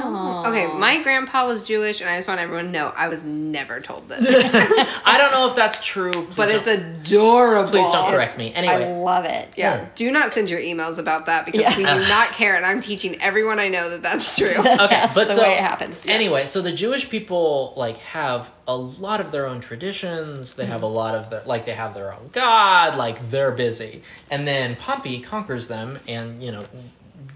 [0.00, 3.80] Okay, my grandpa was Jewish, and I just want everyone to know I was never
[3.80, 4.20] told this.
[5.04, 7.70] I don't know if that's true, please but don't- it's adorable.
[7.70, 8.52] please don't correct me.
[8.54, 9.48] Anyway, I love it.
[9.56, 9.76] Yeah.
[9.76, 9.86] Yeah.
[9.94, 11.76] Do not send your emails about that because Yeah.
[11.76, 14.48] we do not care, and I'm teaching everyone I know that that's true.
[14.56, 16.04] okay, That's but the so way it happens.
[16.04, 16.12] Yeah.
[16.12, 20.54] anyway, so the Jewish people like have a lot of their own traditions.
[20.54, 22.96] They have a lot of their like they have their own god.
[22.96, 26.66] Like they're busy, and then Pompey conquers them, and you know,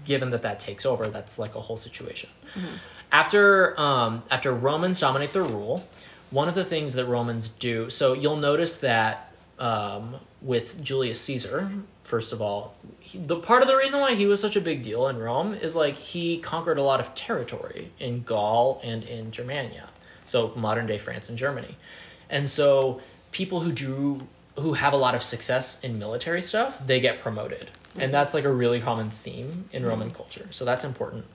[0.05, 2.29] given that that takes over, that's like a whole situation.
[3.11, 5.85] After um, after Romans dominate the rule,
[6.31, 7.89] one of the things that Romans do.
[7.89, 11.69] So you'll notice that um, with Julius Caesar,
[12.03, 14.81] first of all, he, the part of the reason why he was such a big
[14.81, 19.31] deal in Rome is like he conquered a lot of territory in Gaul and in
[19.31, 19.89] Germania,
[20.25, 21.77] so modern day France and Germany,
[22.29, 26.99] and so people who do who have a lot of success in military stuff, they
[26.99, 30.47] get promoted, and that's like a really common theme in Roman culture.
[30.51, 31.25] So that's important.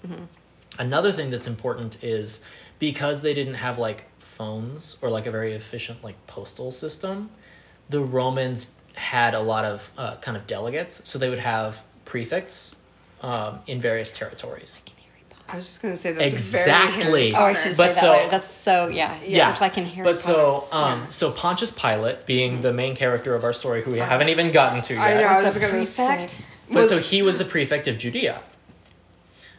[0.79, 2.41] Another thing that's important is
[2.79, 7.31] because they didn't have like phones or like a very efficient like postal system,
[7.89, 11.07] the Romans had a lot of uh, kind of delegates.
[11.09, 12.77] So they would have prefects
[13.23, 14.83] um, in various territories.
[15.49, 17.31] I was just gonna say that's Exactly.
[17.31, 18.31] Very Oh, I should But say so- that later.
[18.31, 19.17] That's so yeah.
[19.25, 20.19] Yeah, Just like in Harry But Potter.
[20.19, 24.29] so, um, so Pontius Pilate, being the main character of our story, who we haven't
[24.29, 25.27] even gotten to yet, I know.
[25.27, 26.31] I Was was a gonna prefect?
[26.33, 26.37] say
[26.69, 28.41] but Was- so he was the prefect of Judea.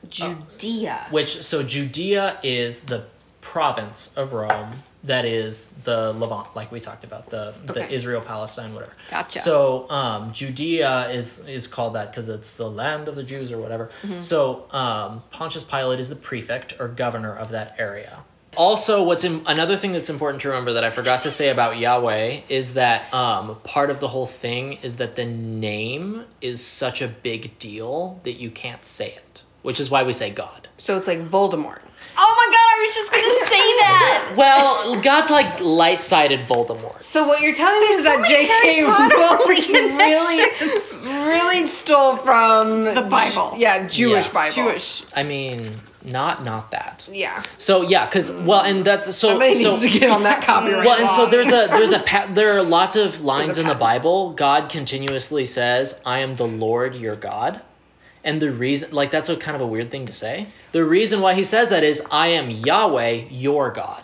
[0.10, 1.08] Judea.
[1.10, 3.06] Which so Judea is the
[3.42, 7.96] province of Rome that is the Levant, like we talked about the the Okay.
[7.96, 8.94] Israel Palestine whatever.
[9.10, 9.40] Gotcha.
[9.40, 13.58] So um, Judea is is called that because it's the land of the Jews or
[13.58, 13.90] whatever.
[14.22, 18.20] So um, Pontius Pilate is the prefect or governor of that area.
[18.56, 21.78] Also, what's in, another thing that's important to remember that I forgot to say about
[21.78, 27.00] Yahweh is that um, part of the whole thing is that the name is such
[27.04, 30.70] a big deal that you can't say it, which is why we say God.
[30.78, 31.82] So it's like Voldemort.
[32.20, 34.24] Oh my god, I was just gonna say that.
[34.38, 37.02] Well, God's like light sided Voldemort.
[37.02, 38.84] So what you're telling me is that J.K.
[38.84, 43.54] Rowling really, really stole from The Bible.
[43.58, 44.34] Yeah, Jewish Yeah.
[44.34, 44.54] Bible.
[44.54, 45.04] Jewish.
[45.16, 45.72] I mean,
[46.04, 47.08] not not that.
[47.12, 47.42] Yeah.
[47.58, 49.72] So yeah, because well, and that's so Somebody so.
[49.78, 50.86] needs to get on that copyright.
[50.86, 51.30] well, and so law.
[51.30, 53.80] there's a there's a pa- there are lots of lines a in the patent.
[53.80, 54.32] Bible.
[54.34, 57.62] God continuously says, "I am the Lord your God,"
[58.28, 60.48] and the reason, like that's a kind of a weird thing to say.
[60.74, 64.04] The reason why he says that is, "I am Yahweh your God."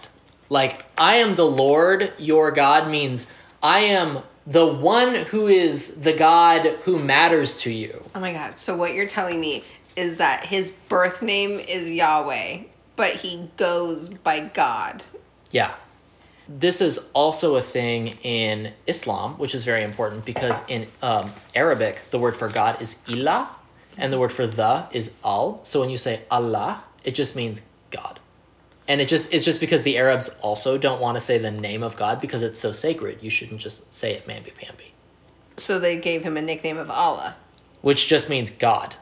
[0.50, 3.28] Like I am the Lord your God means
[3.62, 8.04] I am the one who is the God who matters to you.
[8.14, 8.60] Oh my god.
[8.60, 9.64] So what you're telling me
[9.96, 12.64] is that his birth name is Yahweh,
[12.96, 15.04] but he goes by God.
[15.52, 15.74] Yeah.
[16.48, 22.02] This is also a thing in Islam, which is very important because in um, Arabic,
[22.12, 23.48] the word for God is ilah,
[23.98, 25.60] and the word for the is al.
[25.64, 28.20] So when you say Allah, it just means God.
[28.88, 31.84] And it just it's just because the Arabs also don't want to say the name
[31.84, 33.24] of God because it's so sacred.
[33.24, 34.94] You shouldn't just say it mamby pamby,
[35.58, 37.36] So they gave him a nickname of Allah.
[37.82, 38.96] which just means God.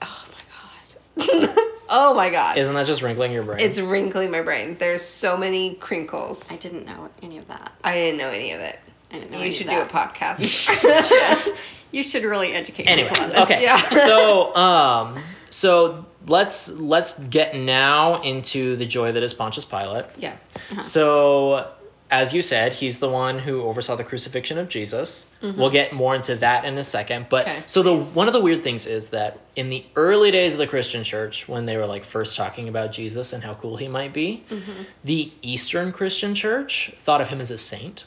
[0.00, 1.48] Oh my god.
[1.90, 2.56] oh my god.
[2.56, 3.60] Isn't that just wrinkling your brain?
[3.60, 4.76] it's wrinkling my brain.
[4.78, 6.50] There's so many crinkles.
[6.50, 7.72] I didn't know any of that.
[7.84, 8.78] I didn't know any of it.
[9.10, 11.52] I didn't know You any should of do a podcast.
[11.92, 13.40] You should really educate anyway people on this.
[13.42, 13.76] okay Yeah.
[13.88, 15.18] so um
[15.50, 20.36] so let's let's get now into the joy that is pontius pilate yeah.
[20.70, 20.82] Uh-huh.
[20.82, 21.72] so
[22.12, 25.26] as you said, he's the one who oversaw the crucifixion of Jesus.
[25.40, 25.58] Mm-hmm.
[25.58, 27.26] We'll get more into that in a second.
[27.30, 30.52] But Okay, so the one of the weird things is that in the early days
[30.52, 33.78] of the Christian church, when they were like first talking about Jesus and how cool
[33.78, 34.82] he might be, mm-hmm.
[35.02, 38.04] the Eastern Christian church thought of him as a saint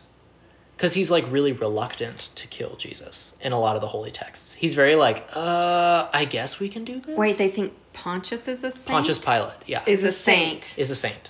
[0.75, 4.53] because he's like really reluctant to kill Jesus in a lot of the holy texts.
[4.55, 7.17] He's very like, uh, I guess we can do this.
[7.17, 8.91] Wait, they think Pontius is a saint?
[8.93, 11.29] Pontius Pilate, yeah, Is is a a saint is a saint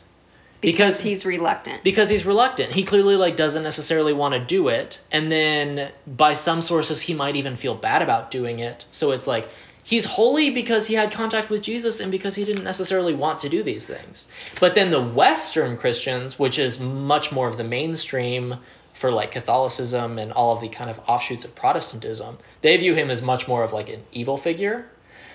[0.62, 1.84] because because he's reluctant.
[1.84, 2.74] because he's reluctant.
[2.74, 7.14] He clearly like doesn't necessarily want to do it, and then by some sources he
[7.14, 8.86] might even feel bad about doing it.
[8.90, 9.48] So it's like
[9.84, 13.50] he's holy because he had contact with Jesus and because he didn't necessarily want to
[13.50, 14.28] do these things.
[14.60, 18.56] But then the Western Christians, which is much more of the mainstream
[18.96, 23.12] for like Catholicism and all of the kind of offshoots of Protestantism, they view him
[23.12, 24.88] as much more of like an evil figure.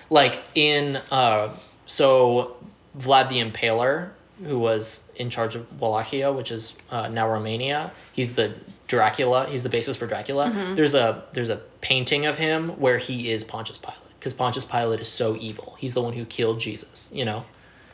[0.09, 2.57] Like in uh so
[2.97, 4.09] Vlad the Impaler,
[4.43, 7.91] who was in charge of Wallachia, which is uh, now Romania.
[8.11, 8.53] He's the
[8.87, 9.45] Dracula.
[9.47, 10.49] He's the basis for Dracula.
[10.75, 14.99] There's a there's a painting of him where he is Pontius Pilate because Pontius Pilate
[14.99, 15.75] is so evil.
[15.79, 17.09] He's the one who killed Jesus.
[17.13, 17.45] You know.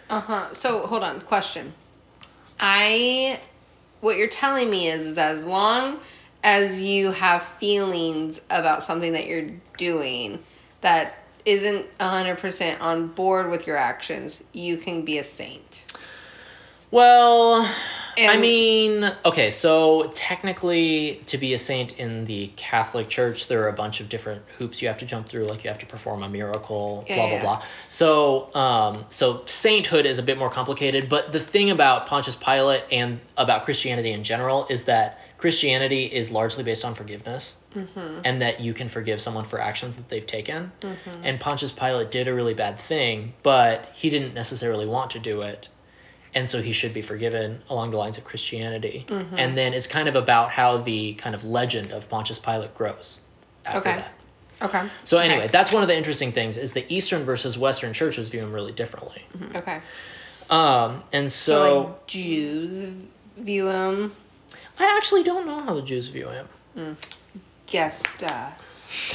[0.10, 0.54] Uh huh.
[0.54, 1.22] So hold on.
[1.22, 1.74] Question.
[2.60, 3.40] I,
[4.02, 6.00] what you're telling me is, is that as long
[6.44, 10.40] as you have feelings about something that you're doing
[10.82, 15.86] that isn't 100% on board with your actions, you can be a saint.
[16.92, 17.70] Well,
[18.18, 23.70] I mean, okay, so technically, to be a saint in the Catholic Church, there are
[23.70, 25.46] a bunch of different hoops you have to jump through.
[25.46, 27.66] Like you have to perform a miracle, Yeah, blah yeah, blah blah.
[27.90, 31.10] So, um, so sainthood is a bit more complicated.
[31.10, 36.32] But the thing about Pontius Pilate and about Christianity in general is that Christianity is
[36.32, 37.58] largely based on forgiveness,
[38.26, 40.72] and that you can forgive someone for actions that they've taken.
[41.24, 45.42] And Pontius Pilate did a really bad thing, but he didn't necessarily want to do
[45.42, 45.70] it
[46.38, 49.06] and so he should be forgiven along the lines of Christianity.
[49.08, 49.40] Mm-hmm.
[49.40, 53.20] And then it's kind of about how the kind of legend of Pontius Pilate grows
[53.66, 53.98] after Okay.
[53.98, 54.14] that.
[54.62, 54.84] Okay.
[55.04, 55.48] So anyway, Okay.
[55.48, 58.72] that's one of the interesting things is the Eastern versus Western churches view him really
[58.72, 59.26] differently.
[59.56, 59.80] Okay.
[60.52, 62.86] Um, and So, so, like Jews
[63.38, 64.12] view him.
[64.80, 66.98] I actually don't know how the Jews view him.
[67.66, 68.22] Guest.
[68.24, 68.50] Uh,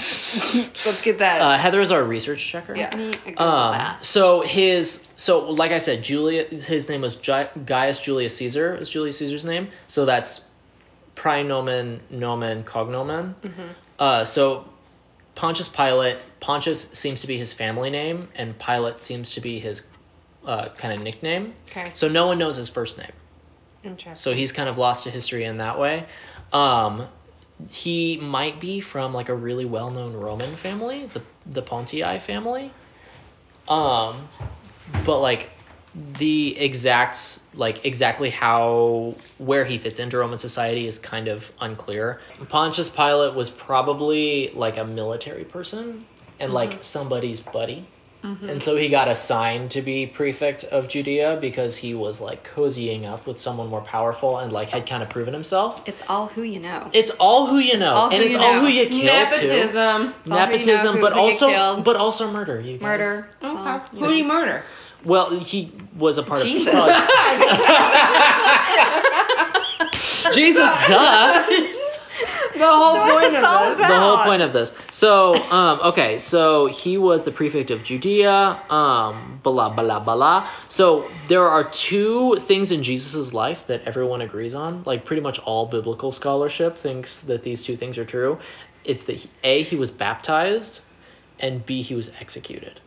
[0.86, 1.40] let's get that.
[1.40, 2.76] Uh, Heather is our research checker.
[2.76, 2.94] Yeah.
[2.96, 4.04] Me Um, that.
[4.04, 8.88] so his so like I said, Julia his name was Gi- Gaius Julius Caesar is
[8.88, 9.68] Julius Caesar's name.
[9.86, 10.42] So that's
[11.14, 13.34] praenomen nomen cognomen.
[13.98, 14.66] Uh, so
[15.34, 19.84] Pontius Pilate Pontius seems to be his family name, and Pilate seems to be his
[20.44, 21.54] uh, kind of nickname.
[21.70, 21.90] Okay.
[21.94, 23.12] So no one knows his first name.
[23.84, 24.16] Interesting.
[24.16, 26.06] So he's kind of lost to history in that way.
[26.52, 27.06] Um,
[27.70, 32.72] he might be from like a really well known Roman family, the the Pontii family.
[33.68, 34.28] Um,
[35.04, 35.50] but like
[36.18, 42.20] the exact like exactly how where he fits into Roman society is kind of unclear.
[42.48, 46.06] Pontius Pilate was probably like a military person
[46.40, 47.86] and like somebody's buddy.
[48.22, 48.48] Mm-hmm.
[48.48, 53.04] And so he got assigned to be prefect of Judea because he was like cozying
[53.04, 55.82] up with someone more powerful and like had kind of proven himself.
[55.88, 56.88] It's all who you know.
[56.92, 59.04] It's all who you know, all and it's all who you kill too.
[59.06, 59.80] Nepotism.
[59.82, 62.60] all who you know, Nepotism, who- but who also but also murder.
[62.60, 62.82] You guys.
[62.82, 63.30] Murder.
[63.42, 63.80] Okay.
[63.98, 64.64] Who do you murder?
[65.04, 66.72] Well, he was a part Jesus.
[66.72, 66.74] of.
[66.74, 67.66] Jesus.
[70.34, 71.44] Jesus, duh.
[72.62, 73.78] The whole what point of this.
[73.78, 73.88] about.
[73.88, 74.76] the whole point of this.
[74.90, 80.48] So, um, okay, so he was the prefect of Judea, um, blah, blah, blah.
[80.68, 84.82] So there are two things in Jesus' life that everyone agrees on.
[84.84, 88.38] Like, pretty much all biblical scholarship thinks that these two things are true.
[88.84, 90.80] It's that, he- A, he was baptized,
[91.40, 92.80] and B, he was executed.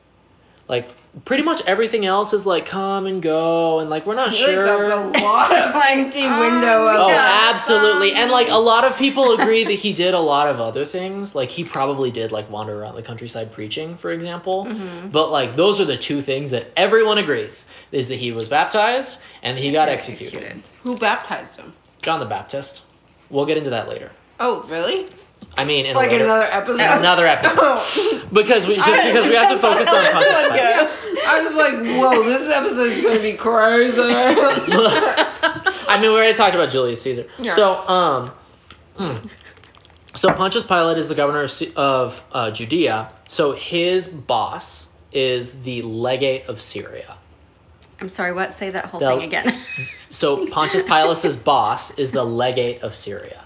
[0.67, 0.89] Like,
[1.25, 4.65] pretty much everything else is like come and go, and like, we're not I sure.
[4.65, 7.49] like that's a lot of empty window of Oh, Yeah.
[7.51, 8.13] absolutely.
[8.13, 11.35] And like a lot of people agree that he did a lot of other things.
[11.35, 14.65] Like he probably did like wander around the countryside preaching, for example.
[14.65, 15.09] Mm-hmm.
[15.09, 19.19] But like those are the two things that everyone agrees is that he was baptized
[19.43, 20.61] and he got executed.
[20.83, 21.73] Who baptized him?
[22.01, 22.81] John the Baptist.
[23.29, 24.11] We'll get into that later.
[24.39, 25.07] Oh, really?
[25.57, 26.73] I mean, in a Like in later- another episode?
[26.81, 28.27] in another episode Oh.
[28.33, 30.87] because we just because we have to focus on Pontius This one Pilate.
[30.87, 31.25] goes.
[31.27, 34.01] I was like, whoa, this episode's gonna be crazy.
[35.87, 37.27] I mean, we already talked about Julius Caesar.
[37.37, 37.51] Yeah.
[37.53, 38.31] So, um,
[38.97, 39.29] mm.
[40.15, 43.09] so Pontius Pilate is the governor of, of uh, Judea.
[43.27, 47.17] So his boss is the legate of Syria.
[48.01, 48.51] I'm sorry, what?
[48.51, 49.53] Say that whole The- thing again.
[50.11, 53.43] So Pontius Pilate's boss is the legate of Syria.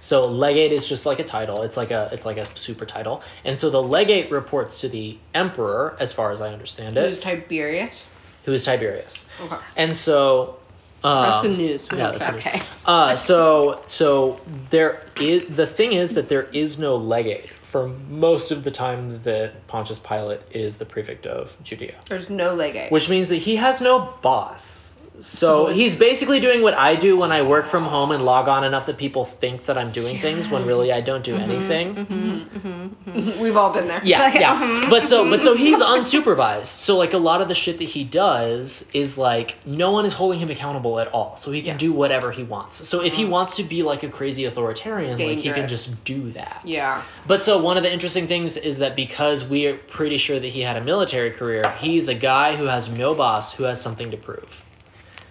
[0.00, 1.62] So legate is just like a title.
[1.62, 3.22] It's like a it's like a super title.
[3.44, 7.04] And so the legate reports to the emperor, as far as I understand it.
[7.04, 8.06] Who's Tiberius?
[8.44, 9.26] who is Tiberius.
[9.42, 9.56] Okay.
[9.76, 10.56] And so
[11.02, 11.88] That's the news.
[11.92, 12.46] yeah, that's the news.
[12.46, 12.62] Okay.
[12.86, 18.50] Uh, so so there is the thing is that there is no legate for most
[18.50, 22.90] of the time that Pontius Pilate is the prefect of Judea, There's no legate.
[22.90, 24.89] which means that he has no boss.
[25.20, 28.48] So, So he's basically doing what I do when I work from home and log
[28.48, 31.50] on enough that people think that I'm doing things when really I don't do mm-hmm.
[31.50, 31.94] anything.
[31.94, 33.10] Mm-hmm.
[33.10, 33.40] Mm-hmm.
[33.40, 34.00] We've all been there.
[34.02, 34.86] Yeah, like, yeah.
[34.88, 36.66] But so, but so he's unsupervised.
[36.66, 40.14] So like a lot of the shit that he does is like no one is
[40.14, 41.36] holding him accountable at all.
[41.36, 42.88] So he can do whatever he wants.
[42.88, 46.30] So if he wants to be like a crazy authoritarian, like he can just do
[46.32, 46.62] that.
[46.64, 47.02] Yeah.
[47.26, 50.48] But so one of the interesting things is that because we are pretty sure that
[50.48, 54.10] he had a military career, he's a guy who has no boss who has something
[54.10, 54.64] to prove,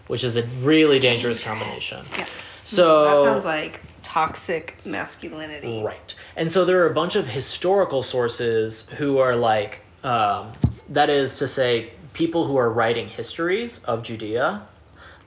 [0.09, 1.99] which is a really dangerous, combination.
[2.17, 2.25] Yeah.
[2.63, 5.83] So That sounds like toxic masculinity.
[5.83, 6.15] Right.
[6.35, 10.51] And so there are a bunch of historical sources who are like, um,
[10.89, 14.63] that is to say, people who are writing histories of Judea,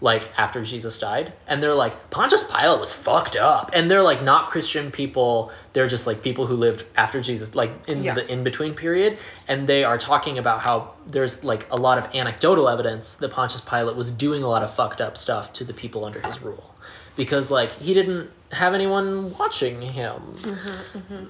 [0.03, 1.33] like after Jesus died.
[1.47, 3.71] And they're like, Pontius Pilate was fucked up.
[3.73, 5.53] And they're like not Christian people.
[5.73, 8.15] They're just like people who lived after Jesus, like in Yeah.
[8.15, 9.17] the in between period.
[9.47, 13.61] And they are talking about how there's like a lot of anecdotal evidence that Pontius
[13.61, 16.75] Pilate was doing a lot of fucked up stuff to the people under his rule
[17.15, 20.37] because like he didn't have anyone watching him.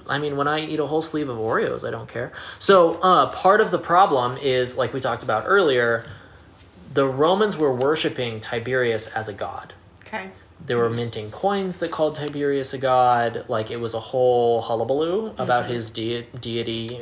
[0.07, 2.31] I mean, when I eat a whole sleeve of Oreos, I don't care.
[2.59, 6.05] So uh, part of the problem is like we talked about earlier,
[6.93, 9.73] the Romans were worshiping Tiberius as a god.
[10.05, 10.29] Okay.
[10.65, 13.45] They were minting coins that called Tiberius a god.
[13.49, 16.99] Like it was a whole hullabaloo about his de- deity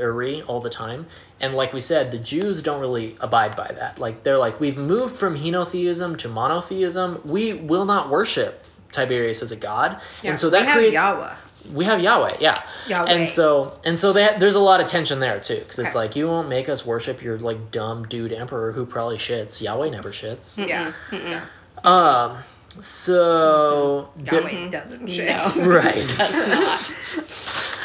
[0.48, 1.06] all the time.
[1.40, 4.00] And like we said, the Jews don't really abide by that.
[4.00, 7.22] Like they're like, we've moved from henotheism to monotheism.
[7.24, 10.02] We will not worship Tiberius as a god.
[10.24, 10.32] Yeah.
[10.32, 11.36] and so that we have creates Yahweh.
[11.74, 12.56] We have Yahweh, yeah.
[12.88, 13.12] Yahweh.
[13.12, 16.16] And so and so that there's a lot of tension there too, because it's like
[16.16, 19.62] you won't make us worship your like dumb dude emperor who probably shits.
[19.62, 20.58] Yahweh never shits.
[20.58, 20.94] Yeah.
[21.12, 21.46] yeah.
[21.84, 22.38] Um.
[22.80, 25.28] So there- Yahweh doesn't shit.
[25.28, 25.52] No.
[25.68, 25.96] right.
[25.96, 26.92] Does not.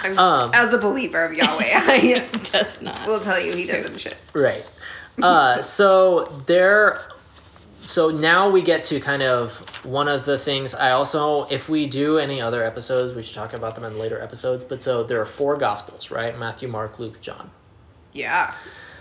[0.05, 3.07] I'm- Um, As a believer of Yahweh, I Does not.
[3.07, 4.17] will tell you he doesn't shit.
[4.33, 4.65] Right.
[5.21, 7.01] Uh, so there.
[7.81, 11.87] So now we get to kind of one of the things I also, if we
[11.87, 14.65] do any other episodes, we should talk about them in later episodes.
[14.65, 16.37] But so there are four gospels, right?
[16.37, 17.51] Matthew, Mark, Luke, John.
[18.13, 18.55] Yeah.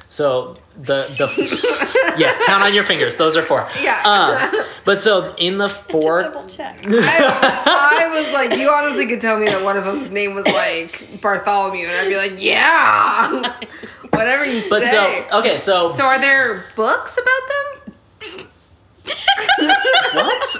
[0.07, 1.27] So the the
[2.17, 3.17] yes, count on your fingers.
[3.17, 3.67] Those are four.
[3.81, 4.01] Yeah.
[4.05, 6.79] Uh, but so in the four, Double check.
[6.87, 10.45] I, I was like, you honestly could tell me that one of them's name was
[10.45, 13.57] like Bartholomew, and I'd be like, yeah,
[14.11, 15.25] whatever you but say.
[15.29, 18.47] But so okay, so, So are there books about them?
[20.13, 20.57] what?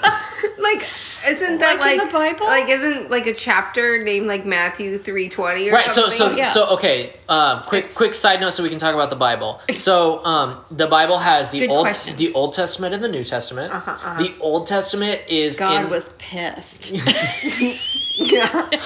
[0.58, 0.88] Like,
[1.28, 2.46] isn't that Like like, in the Bible?
[2.46, 6.04] Like, isn't like a chapter named like Matthew three twenty or something?
[6.04, 6.12] Right.
[6.12, 6.46] So so yeah.
[6.46, 7.14] so okay.
[7.28, 9.62] Um, quick quick side note, so we can talk about the Bible.
[9.76, 12.16] So um, the Bible has the Good old question.
[12.18, 13.74] the Old Testament and the New Testament.
[13.74, 14.22] Uh-huh, uh-huh.
[14.22, 16.92] The Old Testament is God in, was pissed.
[16.92, 18.70] yeah.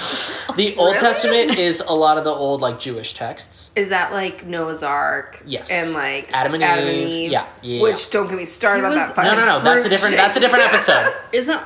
[0.55, 0.99] the Old Really?
[0.99, 3.71] Testament is a lot of the old like Jewish texts.
[3.75, 5.41] Is that like Noah's Ark?
[5.45, 5.71] Yes.
[5.71, 7.31] And like Adam and Eve.
[7.31, 9.61] Yeah, yeah, Which don't get me started He on was- that fucking No, no, no.
[9.61, 10.15] That's a different.
[10.15, 11.13] That's a different episode.
[11.33, 11.59] Isn't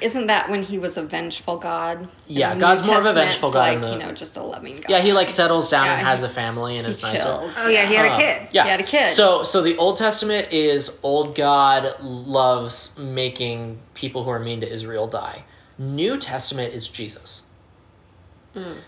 [0.00, 2.08] isn't that when he was a vengeful God?
[2.26, 4.42] Yeah, the God's New more of a vengeful God Like the- you know, just a
[4.42, 4.86] loving God.
[4.88, 7.22] Yeah, he like settles down Yeah, and has a family and he is nicer.
[7.22, 7.54] chills.
[7.58, 8.48] Oh yeah, he had Uh, a kid.
[8.52, 8.64] Yeah.
[8.64, 9.10] He had a kid.
[9.10, 14.70] So so the Old Testament is old God loves making people who are mean to
[14.72, 15.44] Israel die.
[15.78, 17.42] New Testament is Jesus.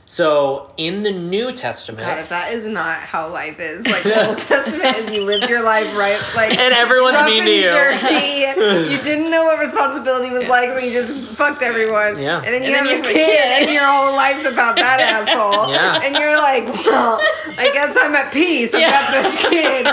[0.06, 4.28] So in the New Testament, God, if that is not how life is, like the
[4.28, 7.54] Old Testament is you lived your life right, like and everyone's rough mean and to
[7.54, 7.66] you.
[7.70, 8.88] dirty.
[8.92, 12.18] You didn't know what responsibility was like, so you just fucked everyone.
[12.18, 12.36] Yeah.
[12.38, 13.62] And then you And then have you a a kid, kid.
[13.66, 15.70] and your whole life's about that asshole.
[15.72, 16.00] Yeah.
[16.02, 17.18] And you're like, well,
[17.58, 18.72] I guess I'm at peace.
[18.74, 19.84] I've got this kid.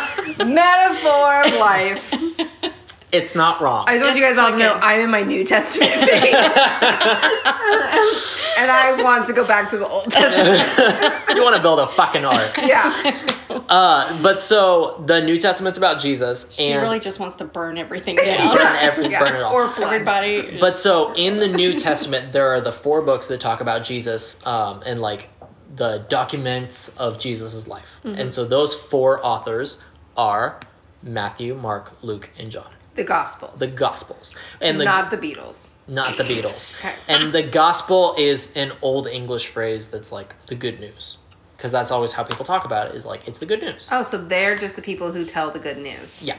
[0.48, 2.14] Metaphor of life.
[3.16, 3.86] It's not wrong.
[3.88, 6.06] I just want you guys all to know I'm in my New Testament phase.
[8.60, 11.24] and I want to go back to the Old Testament.
[11.36, 12.60] you want to build a fucking ark.
[12.66, 13.30] Yeah.
[13.70, 17.78] Uh, but so the New Testament's about Jesus, She and really just wants to burn
[17.78, 18.58] everything burn, down.
[18.78, 19.20] every, yeah.
[19.20, 19.54] burn it all.
[19.54, 19.94] Or flood.
[19.94, 20.58] Everybody.
[20.60, 24.46] But so in the New Testament, there are the four books that talk about Jesus
[24.46, 25.30] um, and like
[25.74, 28.00] the documents of Jesus' life.
[28.04, 28.20] Mm-hmm.
[28.20, 29.80] And so those four authors
[30.18, 30.60] are
[31.04, 32.72] Matthew, Mark, Luke, and John.
[32.96, 33.60] The Gospels.
[33.60, 34.34] The Gospels.
[34.62, 35.76] And the, not the Beatles.
[35.88, 36.74] not the Beatles.
[36.80, 36.96] Okay.
[37.08, 41.18] And the Gospel is an old English phrase that's like the good news.
[41.58, 43.88] Because that's always how people talk about it is like, it's the good news.
[43.92, 46.24] Oh, so they're just the people who tell the good news.
[46.24, 46.38] Yeah.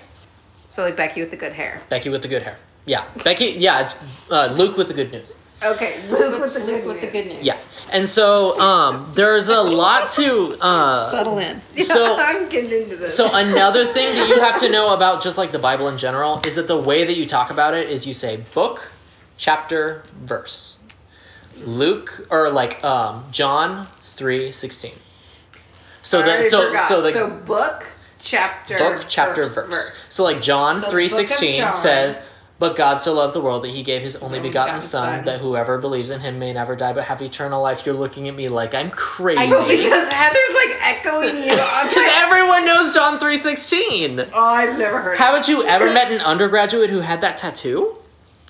[0.68, 1.82] So like Becky with the good hair.
[1.88, 2.58] Becky with the good hair.
[2.84, 3.04] Yeah.
[3.24, 3.98] Becky, yeah, it's
[4.30, 5.34] uh, Luke with the good news.
[5.64, 7.12] Okay, Luke with the good Luke with the news.
[7.12, 7.42] good news.
[7.44, 7.58] Yeah.
[7.92, 10.56] And so um, there's a lot to.
[10.60, 11.60] Uh, Settle in.
[11.82, 13.16] so I'm getting into this.
[13.16, 16.40] So another thing that you have to know about just like the Bible in general
[16.46, 18.90] is that the way that you talk about it is you say book,
[19.38, 20.76] chapter, verse.
[21.58, 24.92] Luke or like um, John three sixteen.
[26.02, 26.88] So I the already so forgot.
[26.88, 27.86] so the so book,
[28.18, 29.68] chapter, book chapter verse.
[29.68, 29.94] verse.
[30.12, 31.72] So like John So the three sixteen John.
[31.72, 32.22] says,
[32.58, 35.24] "But God so loved the world that He gave His only begotten begotten Son, Son.
[35.26, 38.34] that whoever believes in Him may never die but have eternal life." You're looking at
[38.34, 39.38] me like I'm crazy.
[39.40, 41.50] I know, Because Heather's like echoing you
[41.88, 44.20] Because everyone knows John three sixteen.
[44.20, 45.12] Oh, I've never heard.
[45.14, 47.96] of Haven't you ever met an undergraduate who had that tattoo?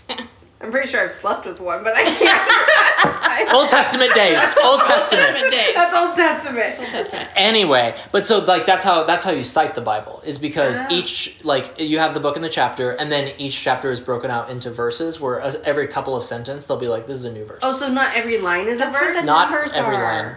[0.09, 2.50] I'm pretty sure I've slept with one, but I can't.
[3.54, 4.38] Old Testament days.
[4.64, 5.50] Old Testament.
[5.50, 5.74] days.
[5.74, 6.76] That's Old Testament.
[6.78, 7.28] Testament.
[7.36, 10.86] Anyway, but so like that's how that's how you cite the Bible is because Ah.
[10.90, 14.30] each like you have the book and the chapter, and then each chapter is broken
[14.30, 15.20] out into verses.
[15.20, 17.76] Where uh, every couple of sentence they'll be like, "This is a new verse." Oh,
[17.78, 19.20] so not every line is That's a what verse.
[19.20, 20.02] the Not numbers every are.
[20.02, 20.36] line.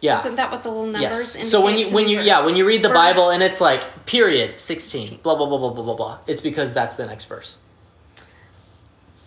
[0.00, 0.20] Yeah.
[0.20, 1.36] Isn't that what the little numbers?
[1.36, 1.48] Yes.
[1.50, 2.26] So when you when you verse?
[2.26, 2.96] yeah when you read the Verse.
[2.96, 6.72] Bible and it's like period sixteen blah blah blah blah blah blah blah, it's because
[6.72, 7.58] that's the next verse.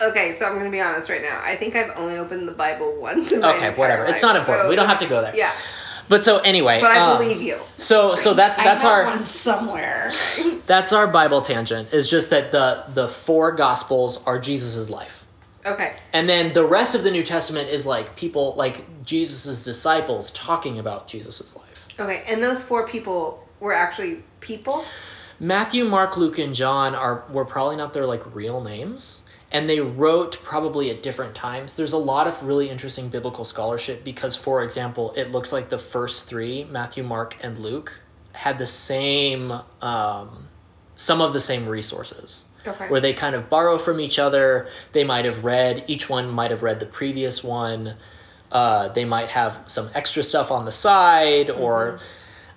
[0.01, 1.41] Okay, so I'm gonna be honest right now.
[1.43, 3.57] I think I've only opened the Bible once in my life.
[3.57, 4.05] Okay, entire whatever.
[4.05, 4.65] It's not important.
[4.65, 5.35] so- We don't have to go there.
[5.35, 5.53] Yeah,
[6.07, 7.59] But so anyway, but I um, believe you.
[7.77, 10.09] So so that's that's have our one somewhere.
[10.65, 11.93] that's our Bible tangent.
[11.93, 15.25] Is just that the the four Gospels are Jesus's life.
[15.65, 15.95] Okay.
[16.13, 20.79] And then the rest of the New Testament is like people, like Jesus's disciples talking
[20.79, 21.87] about Jesus's life.
[21.99, 24.85] Okay, and those four people were actually people.
[25.39, 29.21] Matthew, Mark, Luke, and John are were probably not their like real names.
[29.51, 31.73] And they wrote probably at different times.
[31.73, 35.79] There's a lot of really interesting biblical scholarship because, for example, it looks like the
[35.79, 37.99] first three, Matthew, Mark, and Luke,
[38.33, 40.47] had the same, um,
[40.95, 42.45] some of the same resources.
[42.67, 42.89] Okay.
[42.89, 44.67] where they kind of borrow from each other.
[44.91, 47.95] They might have read, each one might have read the previous one.
[48.51, 51.99] Uh, they might have some extra stuff on the side, or,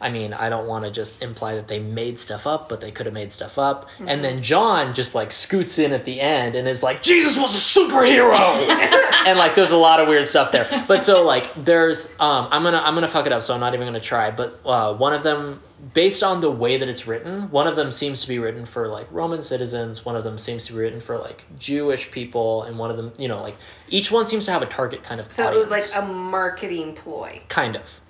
[0.02, 2.90] I mean, I don't want to just imply that they made stuff up, but they
[2.90, 3.88] could have made stuff up.
[4.06, 7.54] And then John just like scoots in at the end and is like, Jesus was
[7.54, 8.32] a superhero!
[9.26, 10.68] and like, there's a lot of weird stuff there.
[10.88, 13.74] But so, like, there's, um, I'm gonna, I'm gonna fuck it up, so I'm not
[13.74, 15.60] even gonna try, but uh, one of them
[15.94, 18.86] based on the way that it's written, one of them seems to be written for
[18.88, 22.78] like Roman citizens, one of them seems to be written for like Jewish people, and
[22.78, 23.56] one of them, you know, like
[23.88, 26.94] each one seems to have a target kind of So it was like a marketing
[26.94, 27.42] ploy.
[27.48, 28.00] kind of.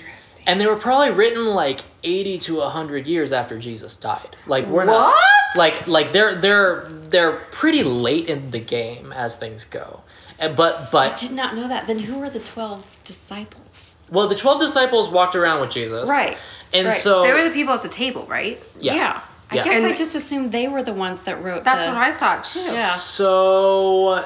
[0.00, 0.44] Interesting.
[0.46, 4.36] And they were probably written like 80 to 100 years after Jesus died.
[4.46, 5.14] Like we're not
[5.56, 10.02] like like they're they're they're pretty late in the game as things go.
[10.38, 11.86] Eh, but but I did not know that.
[11.86, 13.94] Then who were the twelve disciples?
[14.10, 16.08] well the 12 disciples walked around with Jesus.
[16.08, 16.36] Right.
[16.74, 16.94] And right.
[16.94, 18.62] so They were the people at the table, right?
[18.78, 19.22] yeah.
[19.50, 19.64] I Yeah.
[19.64, 21.64] guess And- I just assumed they were the ones that wrote.
[21.64, 22.60] That's the, what I thought too.
[22.72, 22.94] Yeah.
[22.94, 24.24] So,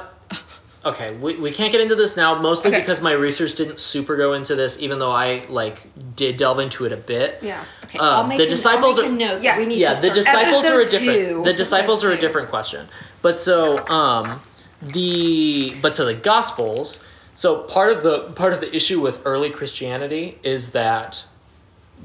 [0.87, 2.81] okay, we, we can't get into this now, mostly Okay.
[2.81, 5.83] because my research didn't super go into this, even though I like
[6.17, 7.41] did delve into it a bit.
[7.43, 7.65] Yeah.
[7.85, 7.99] Okay.
[7.99, 9.43] Um, I'll make the an- disciples I'll are- make a note.
[9.43, 11.29] Yeah, we need to Yeah, the disciples are a different.
[11.29, 11.43] two.
[11.45, 12.21] The disciples are a two.
[12.21, 12.89] different question,
[13.23, 14.41] but so um,
[14.83, 17.03] the but so the Gospels.
[17.35, 21.25] So part of the part of the issue with early Christianity is that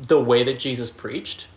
[0.08, 1.48] the way that Jesus preached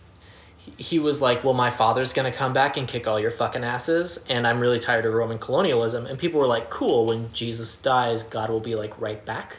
[0.77, 4.23] he- was like, Well, my father's gonna come back and kick all your fucking asses,
[4.29, 6.05] and I'm really tired of Roman colonialism.
[6.05, 9.57] And people were like, Cool, when Jesus dies, God will be like right back.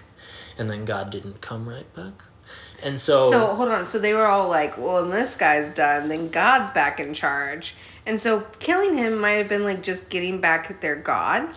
[0.59, 2.25] And then God didn't come right back.
[2.83, 3.87] And so, So hold on.
[3.87, 7.75] So they were all like, "Well, when this guy's done, then God's back in charge."
[8.05, 11.57] And so killing him might have been like just getting back at their God.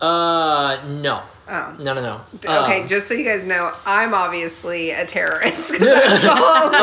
[0.00, 1.22] uh, no.
[1.46, 1.76] Oh.
[1.78, 2.20] No, no, no.
[2.64, 5.72] Okay, Um, just so you guys know, I'm obviously a terrorist.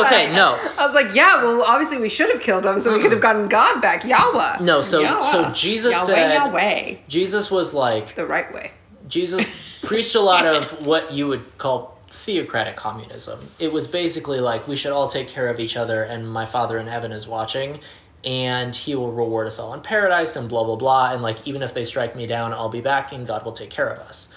[0.02, 0.58] Okay, no.
[0.78, 3.22] I was like, yeah, well, obviously we should have killed him, so we could have
[3.22, 5.22] gotten God back, Yahweh, no, so Yahweh.
[5.24, 6.96] so Jesus Yahweh, said Yahweh.
[7.08, 8.72] Jesus was like the right way.
[9.08, 9.44] Jesus
[9.84, 13.40] preached a lot of what you would call theocratic communism.
[13.60, 16.78] It was basically like we should all take care of each other, and my Father
[16.78, 17.80] in heaven is watching,
[18.24, 21.14] and He will reward us all in paradise, and blah blah blah.
[21.14, 23.70] And like even if they strike me down, I'll be back, and God will take
[23.70, 24.30] care of us.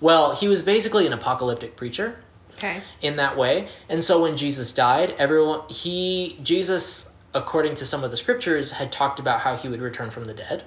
[0.00, 2.18] Well, he was basically an apocalyptic preacher
[2.56, 2.82] Okay.
[3.00, 3.68] in that way.
[3.88, 8.90] And so when Jesus died, everyone he Jesus according to some of the scriptures had
[8.90, 10.64] talked about how he would return from the dead,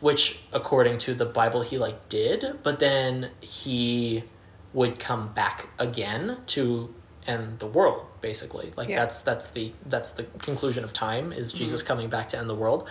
[0.00, 4.24] which according to the Bible he like did, but then he
[4.72, 6.94] would come back again to
[7.26, 8.72] end the world basically.
[8.76, 9.00] Like Yeah.
[9.00, 11.58] that's that's the that's the conclusion of time is mm-hmm.
[11.58, 12.88] Jesus coming back to end the world.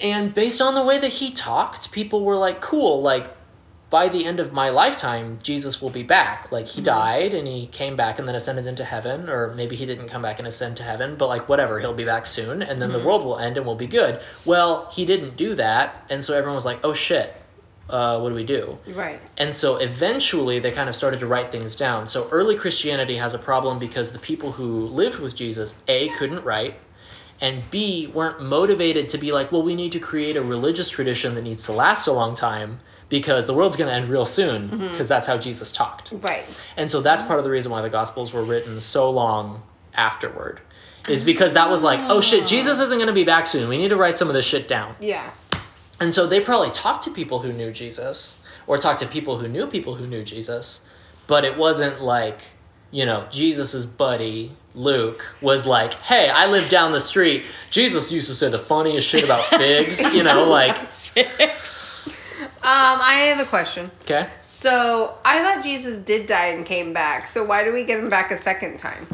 [0.00, 3.26] And based on the way that he talked, people were like, cool, like
[3.94, 6.50] by the end of my lifetime, Jesus will be back.
[6.50, 9.86] Like he died and he came back and then ascended into heaven, or maybe he
[9.86, 12.82] didn't come back and ascend to heaven, but like whatever, he'll be back soon and
[12.82, 14.20] then the world will end and we'll be good.
[14.44, 17.36] Well, he didn't do that, and so everyone was like, oh shit,
[17.88, 18.76] uh, what do we do?
[18.88, 19.20] Right.
[19.38, 22.08] And so eventually they kind of started to write things down.
[22.08, 26.44] So early Christianity has a problem because the people who lived with Jesus, A, couldn't
[26.44, 26.74] write,
[27.40, 31.36] and B, weren't motivated to be like, well, we need to create a religious tradition
[31.36, 34.68] that needs to last a long time because the world's going to end real soon
[34.68, 34.88] mm-hmm.
[34.88, 36.12] because that's how Jesus talked.
[36.12, 36.44] Right.
[36.76, 39.62] And so that's part of the reason why the Gospels were written so long
[39.94, 40.60] afterward.
[41.08, 41.26] Is ah.
[41.26, 43.68] because that was like, oh shit, Jesus isn't going to be back soon.
[43.68, 44.96] We need to write some of this shit down.
[45.00, 45.30] Yeah.
[46.00, 49.48] And so they probably talked to people who knew Jesus or talked to people who
[49.48, 50.80] knew people who knew Jesus,
[51.26, 52.40] but it wasn't like,
[52.90, 57.44] you know, Jesus's buddy Luke was like, "Hey, I live down the street.
[57.70, 60.76] Jesus used to say the funniest shit about figs." you know, like,
[62.64, 63.90] Um, I have a question.
[64.02, 64.26] okay.
[64.40, 67.26] So I thought Jesus did die and came back.
[67.26, 69.06] So why do we get him back a second time?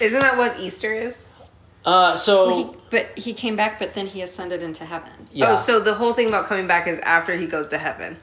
[0.00, 1.28] Isn't that what Easter is?
[1.84, 5.28] Uh, so He, but he came back, but then he ascended into heaven.
[5.30, 8.16] yeah, Oh, so the whole thing about coming back is after he goes to heaven,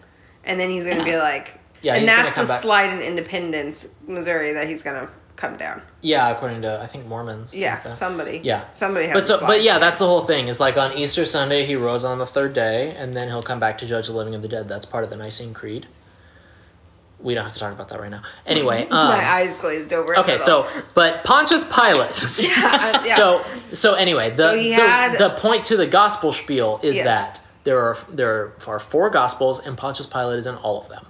[0.44, 2.62] and then he's gonna be like, Yeah, and that's the back.
[2.62, 5.82] slide in Independence, Missouri, that he's gonna come down.
[6.02, 7.54] yeah, according to I think Mormons.
[7.54, 7.96] Yeah, that.
[7.96, 8.42] somebody.
[8.44, 8.66] Yeah.
[8.74, 9.14] somebody has.
[9.16, 10.48] But so, but yeah, that's the whole thing.
[10.48, 13.60] Is like on Easter Sunday, he rose on the third day, and then he'll come
[13.60, 14.70] back to judge the living and the dead.
[14.70, 15.88] That's part of the Nicene Creed.
[17.20, 18.24] We don't have to talk about that right now.
[18.46, 20.14] Anyway, um, my eyes glazed over.
[20.14, 22.24] a okay, so but Pontius Pilate.
[22.38, 23.16] yeah, yeah.
[23.16, 27.06] So so anyway, the So he the, the point to the gospel spiel is Yes.
[27.06, 31.06] that there are there are four gospels, and Pontius Pilate is in all of them.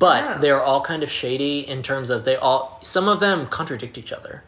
[0.00, 0.38] But Oh.
[0.40, 4.12] they're all kind of shady in terms of they all some of them contradict each
[4.12, 4.42] other.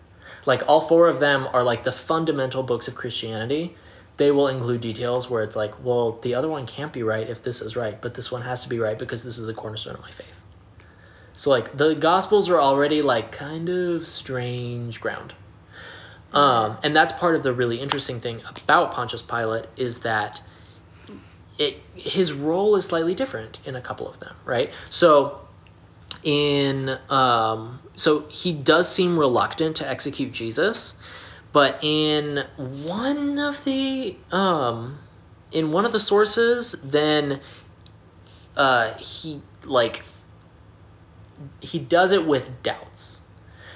[0.47, 3.77] Like all four of them are like the fundamental books of Christianity.
[4.17, 7.43] They will include details where it's like, well, the other one can't be right if
[7.45, 9.95] this is right, but this one has to be right because this is the cornerstone
[9.95, 10.35] of my faith.
[11.35, 15.35] So like the gospels are already like kind of strange ground.
[16.33, 20.41] Um, and that's part of the really interesting thing about Pontius Pilate is that
[21.63, 24.71] it his role is slightly different in a couple of them, right?
[24.91, 25.41] So
[26.23, 30.97] in um, so he does seem reluctant to execute Jesus,
[31.53, 34.99] but in one of the um,
[35.53, 37.41] in one of the sources, then
[38.57, 40.03] uh, he like
[41.61, 43.21] he does it with doubts.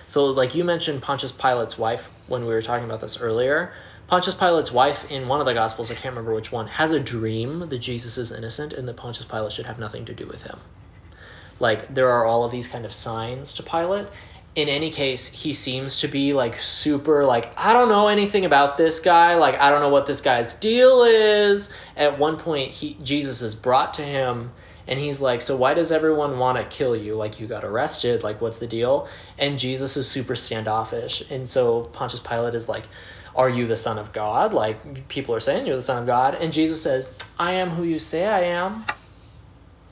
[0.09, 3.73] So, like you mentioned, Pontius Pilate's wife when we were talking about this earlier.
[4.07, 7.01] Pontius Pilate's wife in one of the Gospels, I can't remember which one, has a
[7.01, 10.43] dream that Jesus is innocent and that Pontius Pilate should have nothing to do with
[10.45, 10.61] him.
[11.59, 14.07] Like, there are all of these kind of signs to Pilate.
[14.55, 18.77] In any case, he seems to be like super, like, I don't know anything about
[18.77, 19.35] this guy.
[19.35, 21.69] Like, I don't know what this guy's deal is.
[21.97, 24.53] At one point, he Jesus is brought to him
[24.87, 27.15] and he's like, So why does everyone want to kill you?
[27.15, 28.23] Like, you got arrested.
[28.23, 29.09] Like, what's the deal?
[29.39, 31.23] And Jesus is super standoffish.
[31.29, 32.85] And so Pontius Pilate is like,
[33.37, 34.53] Are you the Son of God?
[34.55, 36.35] Like, people are saying you're the Son of God.
[36.35, 37.09] And Jesus says,
[37.39, 38.85] I am who you say I am.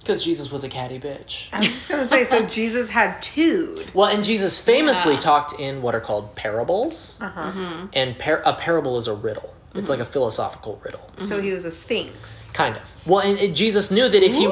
[0.01, 1.49] Because Jesus was a catty bitch.
[1.53, 3.79] I was just gonna say, so Jesus had two.
[3.95, 5.19] Well, and Jesus famously Yeah.
[5.21, 7.17] talked in what are called parables.
[7.23, 7.87] Uh-huh.
[7.95, 9.54] And par- a parable is a riddle.
[9.75, 12.51] It's like a philosophical riddle, So he was a sphinx.
[12.53, 12.83] kind of.
[13.07, 14.47] Well, and, and Jesus knew that if he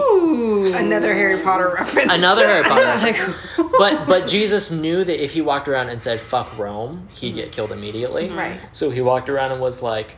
[0.74, 2.12] Another Harry Potter reference.
[2.12, 6.20] another Harry Potter, Like, but but Jesus knew that if he walked around and said
[6.20, 8.28] "fuck Rome," he'd get killed immediately.
[8.28, 8.38] Mm-hmm.
[8.38, 8.60] Right.
[8.72, 10.16] So he walked around and was like,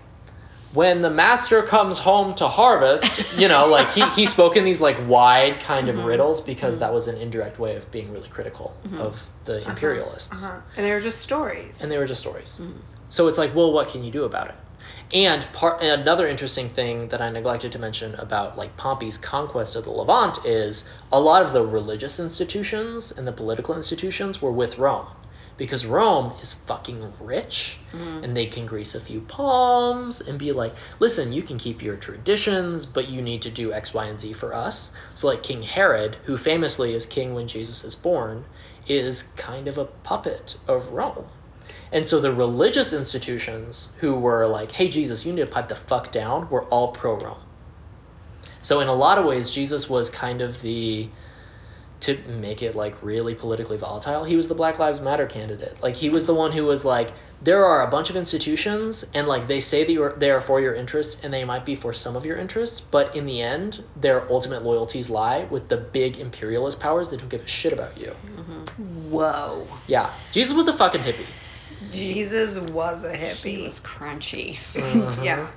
[0.72, 4.80] "When the master comes home to harvest," you know, like he he spoke in these
[4.80, 6.07] like wide kind of mm-hmm.
[6.07, 6.80] riddles because mm-hmm.
[6.80, 9.70] that was an indirect way of being really critical of the uh-huh.
[9.70, 10.44] imperialists.
[10.44, 10.61] Uh-huh.
[10.76, 11.82] And they were just stories.
[11.82, 12.59] and they were just stories.
[13.11, 14.57] So it's like, well, what can you do about it?
[15.14, 19.76] And part and another interesting thing that I neglected to mention about like Pompey's conquest
[19.76, 24.50] of the Levant is a lot of the religious institutions and the political institutions were
[24.50, 25.06] with Rome.
[25.56, 28.24] Because Rome is fucking rich mm-hmm.
[28.24, 31.94] and they can grease a few palms and be like, listen, you can keep your
[31.94, 34.90] traditions, but you need to do X, Y, and Z for us.
[35.14, 38.46] So, like King Herod, who famously is king when Jesus is born,
[38.88, 41.26] is kind of a puppet of Rome.
[41.95, 45.76] And so the religious institutions who were like, hey, Jesus, you need to pipe the
[45.76, 47.38] fuck down, were all pro Rome.
[48.61, 51.09] So, in a lot of ways, Jesus was kind of the,
[52.01, 55.80] to make it like really politically volatile, he was the Black Lives Matter candidate.
[55.82, 59.28] Like, he was the one who was like, there are a bunch of institutions, and
[59.28, 61.92] like they say that you're, they are for your interests, and they might be for
[61.92, 66.16] some of your interests, but in the end, their ultimate loyalties lie with the big
[66.16, 68.16] imperialist powers that don't give a shit about you.
[68.26, 69.11] Mm-hmm.
[69.11, 69.68] Whoa.
[69.86, 71.26] Yeah, Jesus was a fucking hippie.
[71.95, 73.57] Jesus was a hippie.
[73.59, 74.59] he was crunchy.
[75.24, 75.49] Yeah.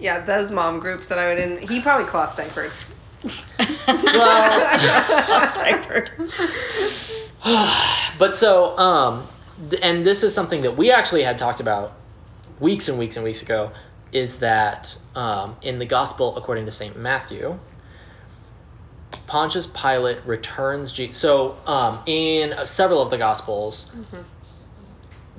[0.00, 1.58] Yeah, those mom groups that I would in.
[1.68, 2.72] He probably cloth diapered.
[3.86, 4.80] Well,
[8.18, 9.26] but so, um,
[9.70, 11.92] th- and this is something that we actually had talked about
[12.60, 13.70] weeks and weeks and weeks ago,
[14.12, 17.58] is that um, in the Gospel according to Saint Matthew,
[19.26, 21.16] Pontius Pilate returns Jesus.
[21.18, 23.90] So, um, in several of the Gospels,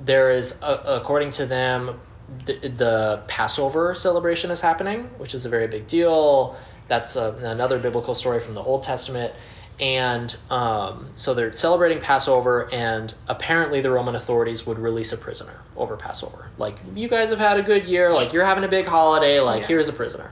[0.04, 2.00] there is, uh, according to them,
[2.44, 6.56] the, the Passover celebration is happening, which is a very big deal.
[6.88, 9.32] That's a, another biblical story from the Old Testament.
[9.78, 15.60] And um, so they're celebrating Passover, and apparently the Roman authorities would release a prisoner
[15.76, 16.48] over Passover.
[16.56, 19.62] Like, you guys have had a good year, like, you're having a big holiday, like,
[19.62, 19.68] Yeah.
[19.68, 20.30] here's a prisoner.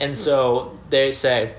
[0.00, 1.54] And so they say,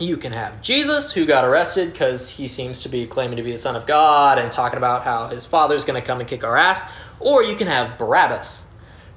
[0.00, 3.52] you can have Jesus, who got arrested because he seems to be claiming to be
[3.52, 6.44] the Son of God and talking about how his father's going to come and kick
[6.44, 6.82] our ass.
[7.20, 8.66] Or you can have Barabbas,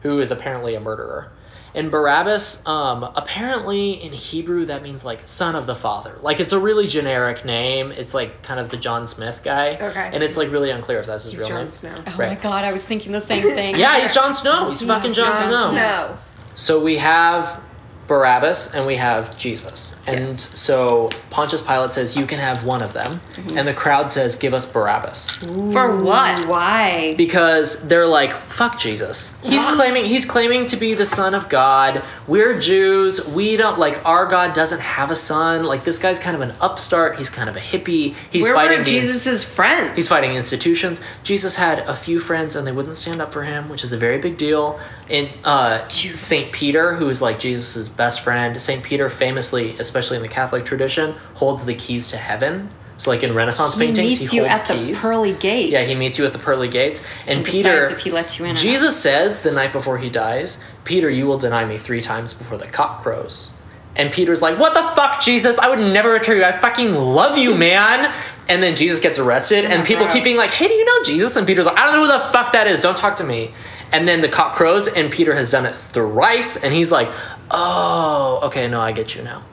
[0.02, 1.32] who is apparently a murderer.
[1.74, 6.18] And Barabbas, um, apparently in Hebrew, that means like son of the father.
[6.22, 7.92] Like it's a really generic name.
[7.94, 9.76] It's like kind of the John Smith guy.
[9.76, 10.10] Okay.
[10.12, 11.70] And it's like really unclear if that's his He's real Jon name.
[11.70, 11.96] Snow.
[12.08, 13.76] Oh my god, I was thinking the same thing.
[13.82, 14.70] Yeah, he's Jon Snow.
[14.70, 15.70] He's fucking John, Jon Snow.
[15.72, 16.18] Snow.
[16.56, 17.62] So we have
[18.08, 19.96] Barabbas and we have Jesus.
[20.06, 20.50] And Yes.
[20.60, 23.22] so Pontius Pilate says, You can have one of them.
[23.56, 25.30] And the crowd says, Give us Barabbas.
[25.72, 26.46] For what?
[26.48, 27.14] Why?
[27.16, 29.40] Because they're like, fuck Jesus.
[29.44, 32.04] He's claiming he's claiming to be the son of God.
[32.28, 33.26] We're Jews.
[33.28, 35.64] We don't like our God doesn't have a son.
[35.64, 37.18] Like this guy's kind of an upstart.
[37.18, 38.14] He's kind of a hippie.
[38.30, 39.96] He's Where fighting were ins- Jesus' friends?
[39.96, 41.00] He's fighting institutions.
[41.24, 43.98] Jesus had a few friends and they wouldn't stand up for him, which is a
[43.98, 44.80] very big deal.
[45.10, 46.52] And uh, St.
[46.54, 48.82] Peter, who is like Jesus' best friend, St.
[48.82, 52.72] Peter famously, especially in the Catholic tradition, holds the keys to heaven.
[52.98, 55.72] So, like in Renaissance He paintings, meets he you holds at the pearly gates.
[55.72, 57.04] Yeah, he meets you at the pearly gates.
[57.28, 58.56] And, And Peter, if he lets you in.
[58.56, 62.58] Jesus says the night before he dies, Peter, you will deny me three times before
[62.58, 63.52] the cock crows.
[63.96, 65.60] And Peter's like, What the fuck, Jesus?
[65.60, 66.44] I would never return you.
[66.44, 68.12] I fucking love you, man.
[68.50, 70.14] And then Jesus gets arrested, and oh people wow.
[70.14, 71.36] keep being like, Hey, do you know Jesus?
[71.36, 72.82] And Peter's like, I don't know who the fuck that is.
[72.82, 73.54] Don't talk to me.
[73.92, 77.10] And then the cock crows, and Peter has done it thrice, and he's like,
[77.54, 79.44] Oh, okay, no, I get you now.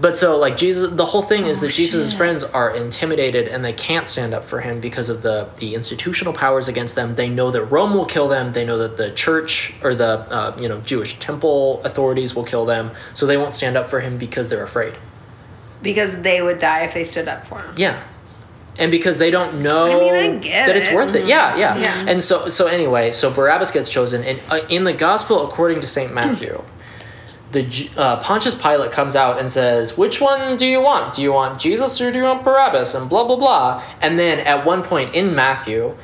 [0.00, 2.16] But so, like Jesus, the whole thing is that Jesus' shit.
[2.16, 6.32] friends are intimidated and they can't stand up for him because of the the institutional
[6.32, 7.16] powers against them.
[7.16, 8.52] They know that Rome will kill them.
[8.52, 12.64] They know that the church or the uh, you know Jewish temple authorities will kill
[12.64, 12.92] them.
[13.12, 14.94] So they won't stand up for him because they're afraid.
[15.82, 17.74] because they would die if they stood up for him.
[17.76, 18.02] Yeah.
[18.78, 20.94] And because they don't know I mean, I get that it's it.
[20.94, 21.26] worth it.
[21.26, 22.04] Yeah, yeah, Yeah.
[22.08, 25.86] And so so anyway, so Barabbas gets chosen and uh, in the gospel according to
[25.86, 26.14] St.
[26.14, 26.62] Matthew,
[27.52, 31.14] the uh, Pontius Pilate comes out and says, "Which one do you want?
[31.14, 33.82] Do you want Jesus or do you want Barabbas?" and blah blah blah.
[34.00, 35.96] And then at one point in Matthew,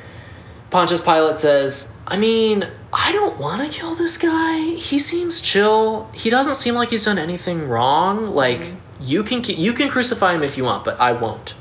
[0.69, 4.75] Pontius Pilate says, "I mean, I don't want to kill this guy.
[4.75, 6.09] He seems chill.
[6.13, 8.33] He doesn't seem like he's done anything wrong.
[8.35, 11.53] Like you can you can crucify him if you want, but I won't."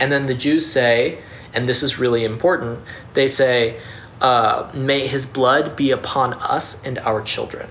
[0.00, 1.18] And then the Jews say,
[1.52, 2.80] and this is really important,
[3.14, 3.78] they say,
[4.20, 7.68] uh, "May his blood be upon us and our children."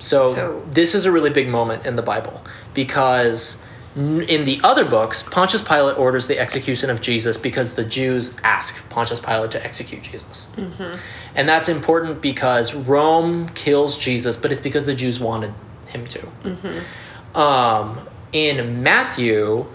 [0.00, 2.42] So, So- this is a really big moment in the Bible
[2.74, 3.56] because
[3.96, 8.88] in the other books, Pontius Pilate orders the execution of Jesus because the Jews ask
[8.88, 10.46] Pontius Pilate to execute Jesus.
[11.34, 15.52] And that's important because Rome kills Jesus, but it's because the Jews wanted
[15.88, 17.40] him to.
[17.40, 19.66] Um, in Matthew,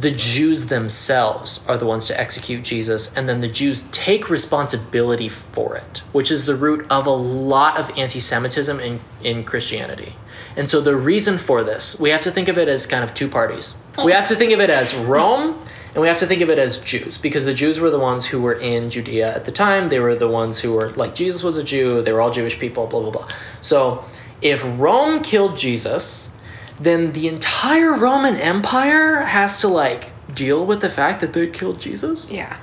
[0.00, 5.28] the Jews themselves are the ones to execute Jesus, and then the Jews take responsibility
[5.28, 10.14] for it, which is the root of a lot of anti Semitism in, in Christianity.
[10.56, 13.14] And so the reason for this, we have to think of it as kind of
[13.14, 13.76] two parties.
[14.04, 15.58] We have to think of it as Rome,
[15.94, 18.26] and we have to think of it as Jews, because the Jews were the ones
[18.26, 19.88] who were in Judea at the time.
[19.88, 22.58] They were the ones who were, like, Jesus was a Jew, they were all Jewish
[22.58, 23.28] people, blah, blah, blah.
[23.60, 24.04] So
[24.42, 26.30] if Rome killed Jesus,
[26.78, 31.80] then the entire Roman Empire has to like deal with the fact that they killed
[31.80, 32.30] Jesus.
[32.30, 32.56] Yeah.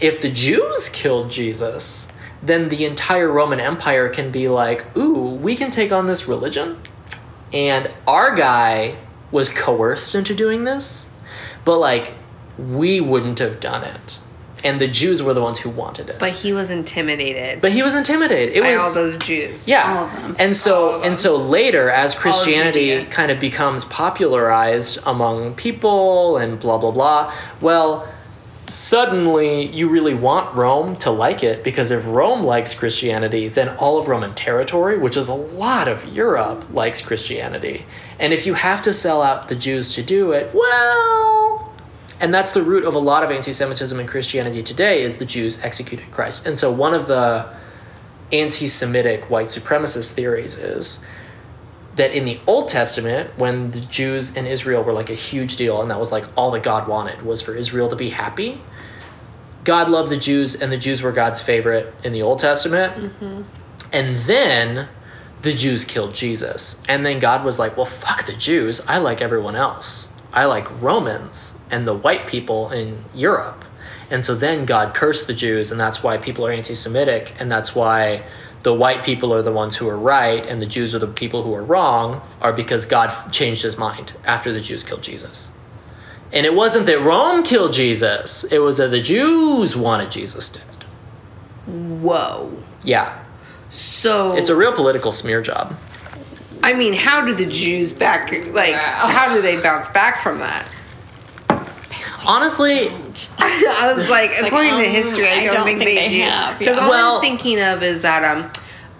[0.00, 2.08] If the Jews killed Jesus,
[2.42, 6.78] then the entire Roman Empire can be like, ooh, we can take on this religion.
[7.52, 8.98] And our guy
[9.30, 11.06] was coerced into doing this,
[11.64, 12.14] but like
[12.58, 14.18] we wouldn't have done it.
[14.64, 16.18] And the Jews were the ones who wanted it.
[16.18, 18.56] But he was intimidated But he was intimidated.
[18.56, 19.68] It by was all those Jews.
[19.68, 19.98] yeah.
[19.98, 20.36] All of them.
[20.38, 23.10] And so of and so later as Christianity Judea.
[23.10, 28.08] kind of becomes popularized among people and blah blah blah, well
[28.68, 33.98] suddenly you really want Rome to like it because if Rome likes Christianity, then all
[33.98, 37.86] of Roman territory, which is a lot of Europe, likes Christianity.
[38.18, 41.65] And if you have to sell out the Jews to do it, well,
[42.20, 45.62] and that's the root of a lot of anti-Semitism in Christianity today is the Jews
[45.62, 46.46] executed Christ.
[46.46, 47.46] And so one of the
[48.32, 50.98] anti-Semitic white supremacist theories is
[51.94, 55.80] that in the Old Testament, when the Jews in Israel were like a huge deal,
[55.80, 58.60] and that was like all that God wanted was for Israel to be happy.
[59.64, 62.94] God loved the Jews, and the Jews were God's favorite in the Old Testament.
[62.96, 63.42] Mm-hmm.
[63.92, 64.88] And then
[65.42, 66.80] the Jews killed Jesus.
[66.88, 68.80] And then God was like, well, fuck the Jews.
[68.86, 70.08] I like everyone else.
[70.36, 73.64] I like Romans and the white people in Europe.
[74.10, 77.50] And so then God cursed the Jews, and that's why people are anti Semitic, and
[77.50, 78.22] that's why
[78.62, 81.42] the white people are the ones who are right, and the Jews are the people
[81.42, 85.50] who are wrong, are because God changed his mind after the Jews killed Jesus.
[86.32, 90.64] And it wasn't that Rome killed Jesus, it was that the Jews wanted Jesus dead.
[91.66, 92.62] Whoa.
[92.84, 93.24] Yeah.
[93.70, 95.76] So It's a real political smear job.
[96.66, 99.06] I mean, how do the Jews back like Wow.
[99.06, 100.68] how do they bounce back from that?
[102.26, 102.88] Honestly,
[103.38, 106.08] I was like, like, according to um, history, I, I don't, don't think, think they,
[106.08, 106.58] they do.
[106.58, 106.82] Because yeah.
[106.82, 108.50] all Well- I'm thinking of is that um,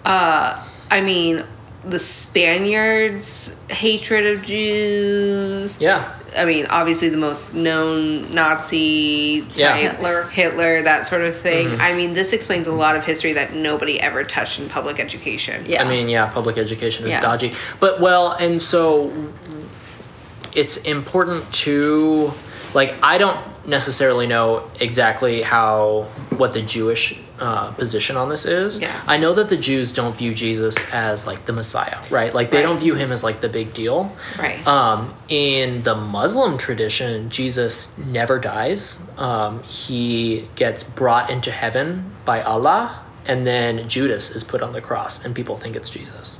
[0.05, 1.43] uh, I mean,
[1.83, 5.77] the Spaniards' hatred of Jews.
[5.81, 6.16] yeah.
[6.35, 9.71] I mean, obviously the most known Nazi Yeah.
[9.73, 10.23] type, Hitler.
[10.23, 11.67] Hitler, that sort of thing.
[11.69, 11.81] Mm-hmm.
[11.81, 15.65] I mean, this explains a lot of history that nobody ever touched in public education.
[15.67, 15.83] Yeah.
[15.83, 17.19] I mean, yeah, public education is Yeah.
[17.19, 17.53] dodgy.
[17.79, 19.11] But well, and so
[20.53, 22.33] it's important to
[22.73, 23.37] like I don't
[23.67, 26.03] necessarily know exactly how
[26.37, 28.79] what the Jewish uh, position on this is.
[28.81, 28.99] Yeah.
[29.05, 32.33] I know that the Jews don't view Jesus as like the Messiah, right?
[32.33, 32.63] Like they Right.
[32.63, 34.15] don't view him as like the big deal.
[34.39, 34.65] Right.
[34.65, 38.99] Um, in the Muslim tradition, Jesus never dies.
[39.17, 44.81] Um, he gets brought into heaven by Allah, and then Judas is put on the
[44.81, 46.39] cross, and people think it's Jesus.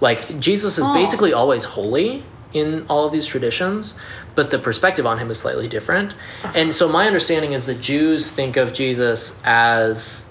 [0.00, 0.92] Like, Jesus is Oh.
[0.94, 2.24] basically always holy
[2.54, 3.94] in all of these traditions,
[4.34, 6.14] but the perspective on him is slightly different.
[6.54, 10.24] And so, my understanding is that Jews think of Jesus as.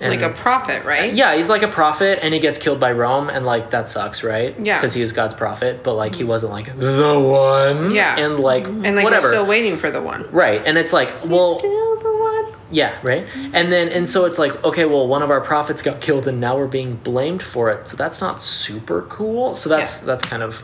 [0.00, 1.12] like a prophet, right?
[1.12, 4.22] yeah, he's like a prophet, and he gets killed by Rome, and like that sucks,
[4.22, 4.54] right?
[4.62, 4.78] Yeah.
[4.78, 7.90] because he was God's prophet, but like he wasn't like the one.
[7.92, 8.16] Yeah.
[8.18, 9.26] and like And like whatever.
[9.26, 10.30] we're still waiting for the one.
[10.30, 12.54] right, and it's like, well, still the one.
[12.70, 16.00] yeah, right, and then and so it's like, okay, well, one of our prophets got
[16.00, 19.56] killed, and now we're being blamed for it, so that's not super cool.
[19.56, 20.06] So that's Yeah.
[20.06, 20.62] that's kind of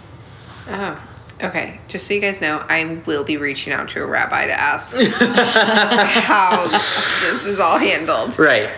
[0.69, 1.03] Oh,
[1.43, 1.81] okay.
[1.89, 4.97] Just so you guys know, I will be reaching out to a rabbi to ask
[4.99, 8.39] how this is all handled.
[8.39, 8.71] Right.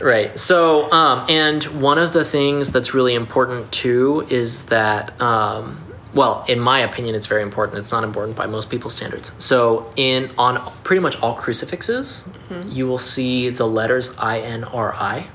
[0.00, 0.36] Right.
[0.38, 5.80] So, um, and one of the things that's really important too is that, um,
[6.14, 7.78] well, in my opinion, it's very important.
[7.78, 9.32] It's not important by most people's standards.
[9.38, 12.24] So, in on pretty much all crucifixes,
[12.68, 15.28] you will see the letters I N R I.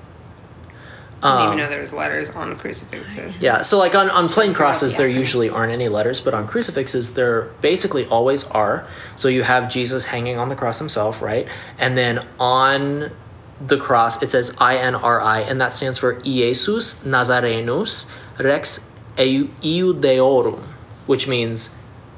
[1.22, 3.42] I didn't Um, even know there was letters on crucifixes.
[3.42, 7.14] Yeah, so like on, on plain crosses, there usually aren't any letters, but on crucifixes,
[7.16, 8.88] there basically always are.
[9.18, 11.48] So you have Jesus hanging on the cross himself, right?
[11.78, 13.12] And then on
[13.60, 18.06] the cross, it says I N R I, and that stands for Iesus Nazarenus
[18.38, 18.80] Rex
[19.18, 20.62] Iudaeorum,
[21.06, 21.70] which means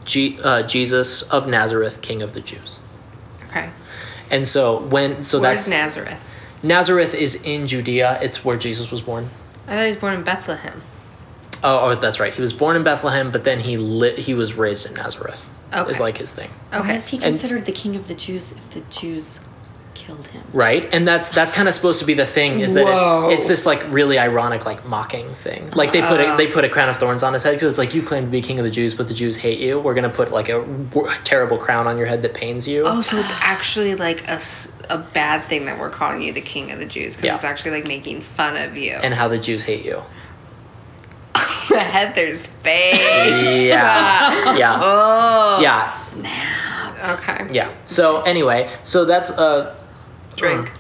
[0.06, 2.80] G- uh, Jesus of Nazareth, King of the Jews.
[3.50, 3.70] Okay.
[4.30, 6.20] And so when so Where's that's Nazareth?
[6.64, 8.20] Nazareth is in Judea.
[8.22, 9.30] It's where Jesus was born.
[9.68, 10.82] I thought he was born in Bethlehem.
[11.64, 12.34] Oh, oh, that's right.
[12.34, 14.18] He was born in Bethlehem, but then he lit.
[14.18, 15.50] He was raised in Nazareth.
[15.74, 15.90] Okay.
[15.92, 16.96] Is like his thing, Why Okay.
[16.96, 19.40] is he considered the king of the Jews if the Jews
[19.94, 20.44] killed him?
[20.54, 20.94] right?
[20.94, 22.60] And that's that's kind of supposed to be the thing.
[22.60, 23.30] Is that Whoa.
[23.30, 25.70] it's it's this like really ironic like mocking thing.
[25.72, 27.78] Like they put a, they put a crown of thorns on his head because it's
[27.78, 29.80] like you claim to be king of the Jews, but the Jews hate you.
[29.80, 30.64] We're gonna put like a
[31.24, 32.84] terrible crown on your head that pains you.
[32.86, 34.40] Oh, so it's actually like a
[34.90, 37.36] a bad thing that we're calling you the king of the Jews because Yeah.
[37.36, 38.92] it's actually like making fun of you.
[38.94, 40.04] And how the Jews hate you.
[41.36, 43.00] Heather's face.
[43.70, 45.60] Yeah, yeah, Oh.
[45.62, 47.20] yeah, Snap.
[47.20, 47.48] Okay.
[47.52, 47.72] yeah.
[47.86, 49.74] So anyway, so that's uh,
[50.36, 50.72] Drink.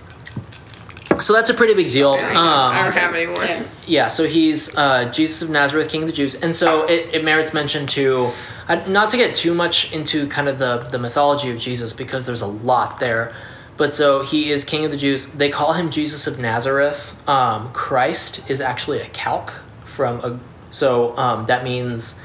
[1.19, 2.11] so that's a pretty big deal.
[2.19, 3.43] I Um, don't have any more.
[3.45, 3.63] Yeah.
[3.85, 7.23] Yeah, so he's uh, Jesus of Nazareth, King of the Jews, and so it, it
[7.23, 8.31] merits mention to
[8.69, 12.25] Uh, not to get too much into kind of the the mythology of Jesus because
[12.25, 13.33] there's a lot there,
[13.75, 15.27] but so he is King of the Jews.
[15.27, 17.15] They call him Jesus of Nazareth.
[17.27, 20.39] Um, Christ is actually a calque from a
[20.69, 22.15] so um, that means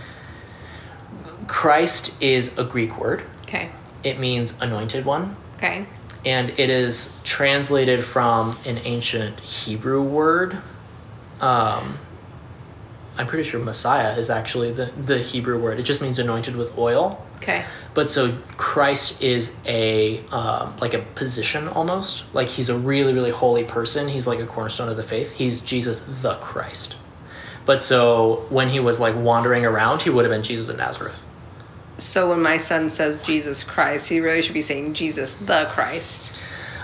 [1.48, 3.22] Christ is a Greek word.
[3.42, 3.70] Okay.
[4.04, 5.86] It means anointed one Okay.
[6.26, 10.58] And it is translated from an ancient Hebrew word.
[11.40, 11.98] Um,
[13.16, 15.78] I'm pretty sure Messiah is actually the, the Hebrew word.
[15.80, 17.24] It just means anointed with oil.
[17.36, 17.64] Okay.
[17.94, 22.24] But so Christ is a um, like a position almost.
[22.34, 24.08] Like he's a really really holy person.
[24.08, 25.32] He's like a cornerstone of the faith.
[25.32, 26.96] He's Jesus the Christ.
[27.64, 31.24] But so when he was like wandering around, he would have been Jesus of Nazareth.
[31.98, 36.30] So when my son says Jesus Christ, he really should be saying Jesus the Christ.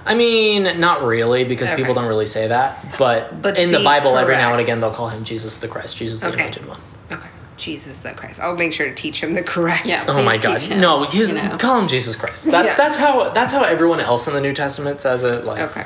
[0.04, 1.76] I mean, not really, because Okay.
[1.76, 2.84] people don't really say that.
[2.98, 5.68] But, But in the be Bible, every now and again, they'll call him Jesus the
[5.68, 6.40] Christ, Jesus the Okay.
[6.40, 6.80] anointed one.
[7.12, 7.28] Okay.
[7.56, 8.40] Jesus the Christ.
[8.40, 9.86] I'll make sure to teach him the correct.
[9.86, 10.02] Yeah.
[10.08, 10.58] Oh my Please God!
[10.58, 11.56] teach him, no, he's, you know.
[11.58, 12.50] call him Jesus Christ.
[12.50, 12.76] That's Yeah.
[12.76, 15.44] that's how that's how everyone else in the New Testament says it.
[15.44, 15.84] Like, Okay.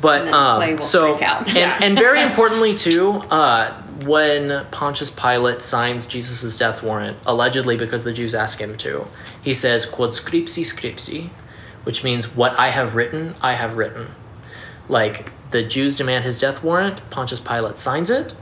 [0.00, 1.78] but And um, so freak and, Yeah.
[1.82, 3.72] and very importantly too, uh,
[4.04, 9.06] when Pontius Pilate signs Jesus' death warrant, allegedly because the Jews ask him to,
[9.42, 11.30] he says, Quod scripsi scripsi,
[11.84, 14.08] which means, What I have written, I have written.
[14.88, 18.34] Like, the Jews demand his death warrant, Pontius Pilate signs it,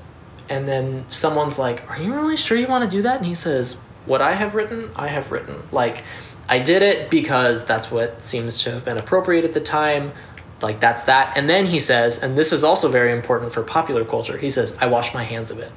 [0.48, 3.18] and then someone's like, Are you really sure you want to do that?
[3.18, 3.74] And he says,
[4.06, 5.62] What I have written, I have written.
[5.70, 6.02] Like,
[6.48, 10.12] I did it because that's what seems to have been appropriate at the time.
[10.60, 11.36] Like, that's that.
[11.36, 14.76] And then he says, and this is also very important for popular culture, he says,
[14.80, 15.72] I wash my hands of it.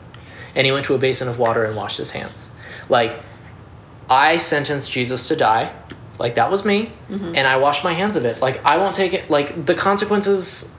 [0.56, 2.52] And he went to a basin of water and washed his hands.
[2.90, 3.22] Like,
[4.10, 5.74] I sentenced Jesus to die.
[6.20, 6.94] Like, that was me.
[7.10, 7.36] Mm-hmm.
[7.36, 8.42] And I washed my hands of it.
[8.42, 9.30] Like, I won't take it.
[9.30, 10.74] Like, the consequences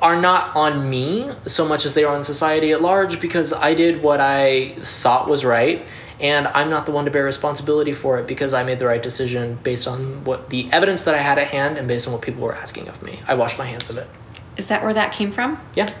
[0.00, 3.74] are not on me so much as they are on society at large because I
[3.74, 5.86] did what I thought was right
[6.24, 9.02] and I'm not the one to bear responsibility for it because I made the right
[9.02, 12.22] decision based on what the evidence that I had at hand and based on what
[12.22, 13.20] people were asking of me.
[13.28, 14.08] I washed my hands of it.
[14.56, 15.60] Is that where that came from?
[15.74, 15.92] Yeah.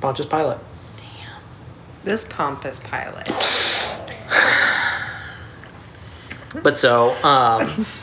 [0.00, 0.56] Pontius Pilate.
[0.96, 1.42] Damn.
[2.02, 3.28] This pompous Pilate.
[6.62, 7.86] But so, um,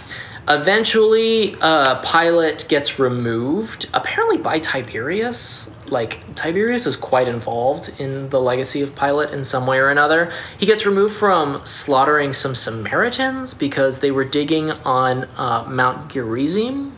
[0.49, 5.69] eventually, uh, Pilate gets removed, apparently by Tiberius.
[5.87, 10.31] Like, Tiberius is quite involved in the legacy of Pilate in some way or another.
[10.57, 16.95] He gets removed from slaughtering some Samaritans because they were digging on uh, Mount Gerizim.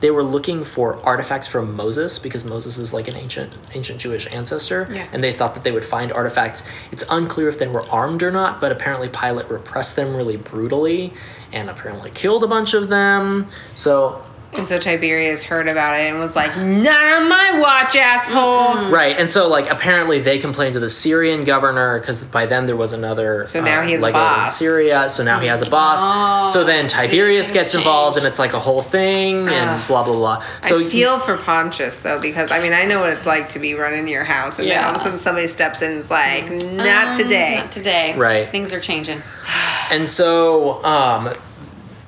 [0.00, 4.30] They were looking for artifacts from Moses because Moses is like an ancient ancient Jewish
[4.30, 5.06] ancestor, Yeah.
[5.10, 6.62] and they thought that they would find artifacts.
[6.92, 11.14] It's unclear if they were armed or not, but apparently Pilate repressed them really brutally
[11.52, 13.46] and apparently killed a bunch of them.
[13.74, 14.22] So
[14.54, 19.14] And so Tiberius heard about it and was like, "Not on my watch, asshole." Right,
[19.18, 22.94] and so like apparently they complained to the Syrian governor because by then there was
[22.94, 23.46] another.
[23.48, 24.56] So now uh, he has a legate in boss.
[24.56, 26.54] Syria, so now he has a boss.
[26.54, 29.86] so then Tiberius things gets involved, and it's like a whole thing, and Ugh.
[29.88, 30.44] blah blah blah.
[30.62, 33.58] So I feel for Pontius though, because I mean I know what it's like to
[33.58, 36.10] be running your house, and then all of a sudden somebody steps in and is
[36.10, 38.16] like, "Not Um, today." Not today.
[38.16, 38.50] Right.
[38.50, 39.20] Things are changing.
[39.90, 41.34] And so, um,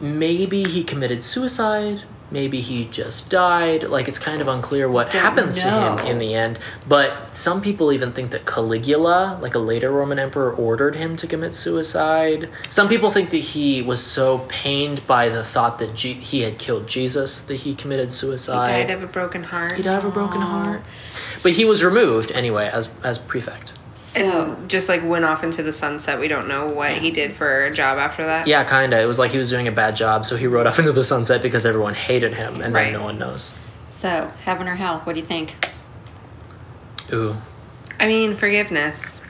[0.00, 2.02] maybe he committed suicide.
[2.30, 3.84] Maybe he just died.
[3.84, 6.58] Like, it's kind of unclear what Don't happens to him in the end.
[6.86, 11.26] But some people even think that Caligula, like a later Roman emperor, ordered him to
[11.26, 12.50] commit suicide.
[12.68, 16.86] Some people think that he was so pained by the thought that he had killed
[16.86, 18.76] Jesus that he committed suicide.
[18.76, 19.72] He died of a broken heart.
[19.72, 20.82] He died of a broken heart.
[21.42, 23.72] But he was removed anyway as as prefect.
[24.08, 26.18] So and just like went off into the sunset.
[26.18, 28.46] We don't know what he did for a job after that.
[28.46, 29.00] Yeah, kind of.
[29.00, 31.04] It was like he was doing a bad job, so he rode off into the
[31.04, 32.84] sunset because everyone hated him, and Right.
[32.84, 33.52] then no one knows.
[33.86, 35.00] so heaven or hell?
[35.04, 35.54] What do you think?
[37.12, 37.36] Ooh,
[38.00, 39.20] I mean, forgiveness.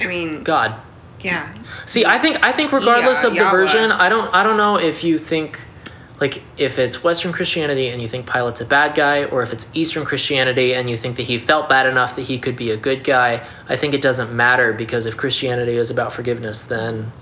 [0.00, 0.74] I mean, God.
[1.20, 1.52] yeah.
[1.86, 3.50] See, I think I think regardless Yeah, of Yahweh.
[3.50, 5.60] diversion, I don't I don't know if you think
[6.20, 9.68] like if it's Western Christianity and you think Pilate's a bad guy, or if it's
[9.72, 12.76] Eastern Christianity and you think that he felt bad enough that he could be a
[12.76, 13.46] good guy.
[13.68, 17.12] I think it doesn't matter because if Christianity is about forgiveness, then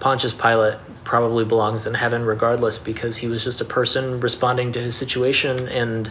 [0.00, 4.80] Pontius Pilate probably belongs in heaven regardless because he was just a person responding to
[4.80, 6.10] his situation and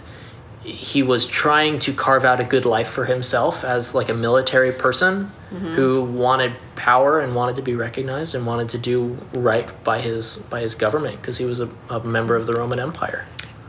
[0.64, 4.72] he was trying to carve out a good life for himself as like a military
[4.72, 5.74] person mm-hmm.
[5.74, 10.38] who wanted power and wanted to be recognized and wanted to do right by his
[10.38, 13.26] by his government because he was a, a member of the Roman Empire.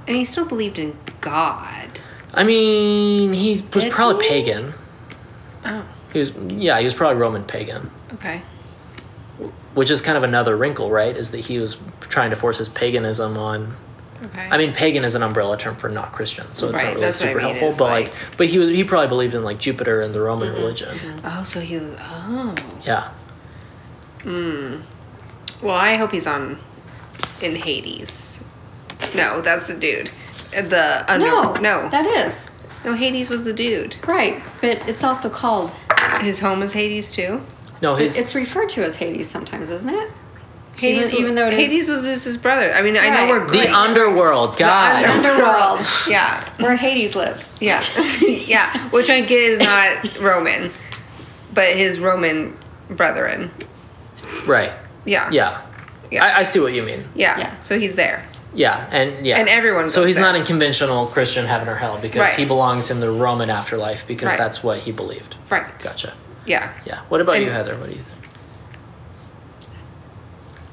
[0.06, 2.00] And he still believed in God.
[2.34, 4.30] I mean, he was probably he?
[4.30, 4.74] pagan.
[5.64, 7.90] Oh, He was yeah, he was probably Roman pagan.
[8.14, 8.42] okay.
[9.74, 11.16] Which is kind of another wrinkle, right?
[11.16, 13.76] Is that he was trying to force his paganism on
[14.24, 14.48] Okay.
[14.50, 17.00] I mean, pagan is an umbrella term for not Christian, so it's Right, not really
[17.06, 17.68] that's what I super mean, helpful.
[17.70, 20.20] is But like- like, but he was he probably believed in like Jupiter and the
[20.20, 20.56] Roman Mm-hmm.
[20.58, 21.20] religion.
[21.24, 21.92] oh, so he was.
[22.00, 22.54] Oh.
[22.84, 23.08] Yeah,
[24.24, 24.82] Mm.
[25.60, 26.58] Well, I hope he's on
[27.40, 28.40] in Hades.
[29.14, 30.10] No, that's the dude.
[30.56, 32.50] Uh, The under, no, no, that is
[32.84, 32.94] no.
[32.94, 33.96] Hades was the dude.
[34.06, 35.70] right, but it's also called.
[36.20, 37.42] His home is Hades too.
[37.82, 40.12] no, his It's referred to as Hades sometimes, isn't it?
[40.76, 42.72] Hades, Even- even though it is- Hades was just his brother.
[42.74, 43.46] I mean, I know Right.
[43.46, 44.56] we're the underworld.
[44.56, 47.54] God, under- Underworld, yeah, where Hades lives.
[47.60, 47.82] yeah,
[48.20, 48.76] yeah.
[48.90, 50.72] Which I get is not Roman,
[51.54, 52.54] but his Roman
[52.90, 53.50] brethren.
[54.46, 54.72] right?
[55.04, 55.60] Yeah, Yeah,
[56.10, 56.24] Yeah.
[56.24, 57.04] I, I see what you mean.
[57.14, 57.38] yeah.
[57.38, 57.54] Yeah.
[57.62, 58.24] So he's there.
[58.54, 61.98] Yeah, and yeah, And everyone So goes he's not in conventional Christian heaven or hell
[62.02, 62.34] because Right.
[62.34, 64.38] he belongs in the Roman afterlife because Right.
[64.38, 65.36] that's what he believed.
[65.48, 65.64] Right.
[65.82, 66.12] Gotcha.
[66.44, 66.70] Yeah.
[66.84, 66.98] Yeah.
[67.08, 67.76] What about you, Heather?
[67.76, 68.21] What do you think?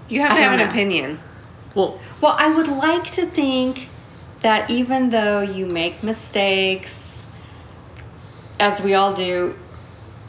[0.09, 0.67] You have to have an know.
[0.69, 1.19] opinion.
[1.75, 3.87] Well, Well, I would like to think
[4.41, 7.25] that even though you make mistakes,
[8.59, 9.55] as we all do,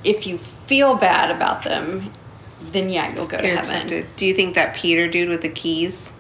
[0.05, 2.13] if you feel bad about them,
[2.61, 3.59] then yeah, you'll go to heaven.
[3.59, 4.07] accepted.
[4.17, 6.13] Do you think that Peter dude with the keys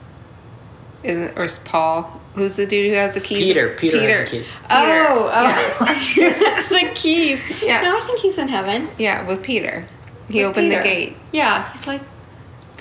[1.02, 3.42] isn't or is Paul Who's the dude who has the keys?
[3.42, 3.74] Peter.
[3.76, 4.56] Peter, has the keys.
[4.70, 7.42] Oh, oh, it's the keys.
[7.60, 7.80] Yeah.
[7.80, 8.88] No, I think he's in heaven.
[8.98, 9.84] Yeah, with Peter.
[10.28, 11.16] He With opened the gate.
[11.32, 12.02] Yeah, he's like.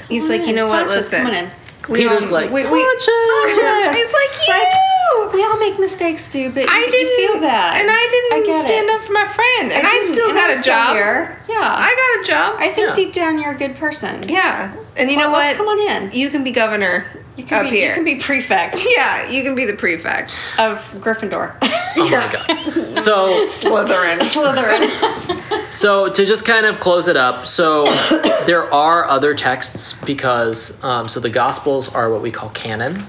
[0.10, 1.20] He's like, you know what, listen.
[1.20, 1.51] Come on in.
[1.88, 4.53] We Peter's all- like, we- we- "Conscious." It's like you.
[4.53, 7.82] like, we all make mistakes, dude, but I you, didn't you feel bad.
[7.82, 8.95] and I didn't get stand it.
[8.95, 10.95] up for my friend, and I, didn't, still and got I'm a job.
[10.95, 11.39] here.
[11.49, 11.57] Yeah.
[11.62, 12.55] I got a job.
[12.60, 12.93] I think Yeah.
[12.93, 14.28] deep down you're a good person.
[14.30, 15.55] yeah, and you Well, know what?
[15.55, 16.12] come on in.
[16.12, 17.05] You can be governor
[17.40, 17.90] You can up be, here.
[17.90, 20.38] You can be prefect yeah, you can be the prefect.
[20.60, 21.56] of Gryffindor.
[21.98, 22.98] Oh my god.
[23.00, 24.20] So Slytherin.
[24.20, 25.72] Slytherin.
[25.72, 27.86] So to just kind of close it up, so
[28.46, 33.04] there are other texts because um, so the Gospels are what we call canon.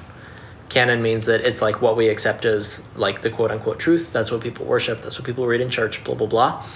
[0.70, 4.14] Canon means that it's like what we accept as like the quote unquote truth.
[4.14, 5.02] That's what people worship.
[5.02, 6.02] That's what people read in church.
[6.02, 6.66] Blah blah blah.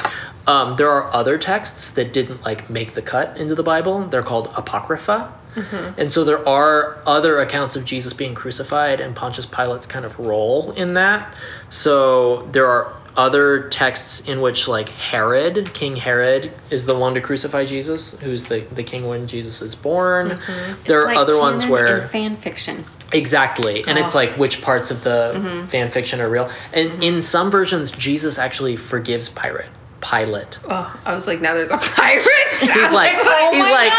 [0.46, 4.07] Um, there are other texts that didn't like make the cut into the Bible.
[4.07, 5.32] They're called apocrypha.
[5.55, 6.00] Mm-hmm.
[6.00, 10.18] And so there are other accounts of Jesus being crucified and Pontius Pilate's kind of
[10.18, 11.34] role in that.
[11.70, 17.20] So there are other texts in which like Herod, King Herod, is the one to
[17.20, 20.30] crucify Jesus, who's the, the king when Jesus is born.
[20.30, 20.82] Mm-hmm.
[20.84, 22.84] There are Like other ones where fan fiction.
[23.12, 23.84] Exactly.
[23.86, 24.18] And it's Oh.
[24.18, 25.66] like which parts of the mm-hmm.
[25.66, 26.50] fan fiction are real.
[26.72, 29.68] And in some versions Jesus actually forgives Pirate.
[30.05, 30.59] Pilate.
[30.68, 32.28] Oh, I was like, now there's a pirate.
[32.61, 33.92] He's like oh he's like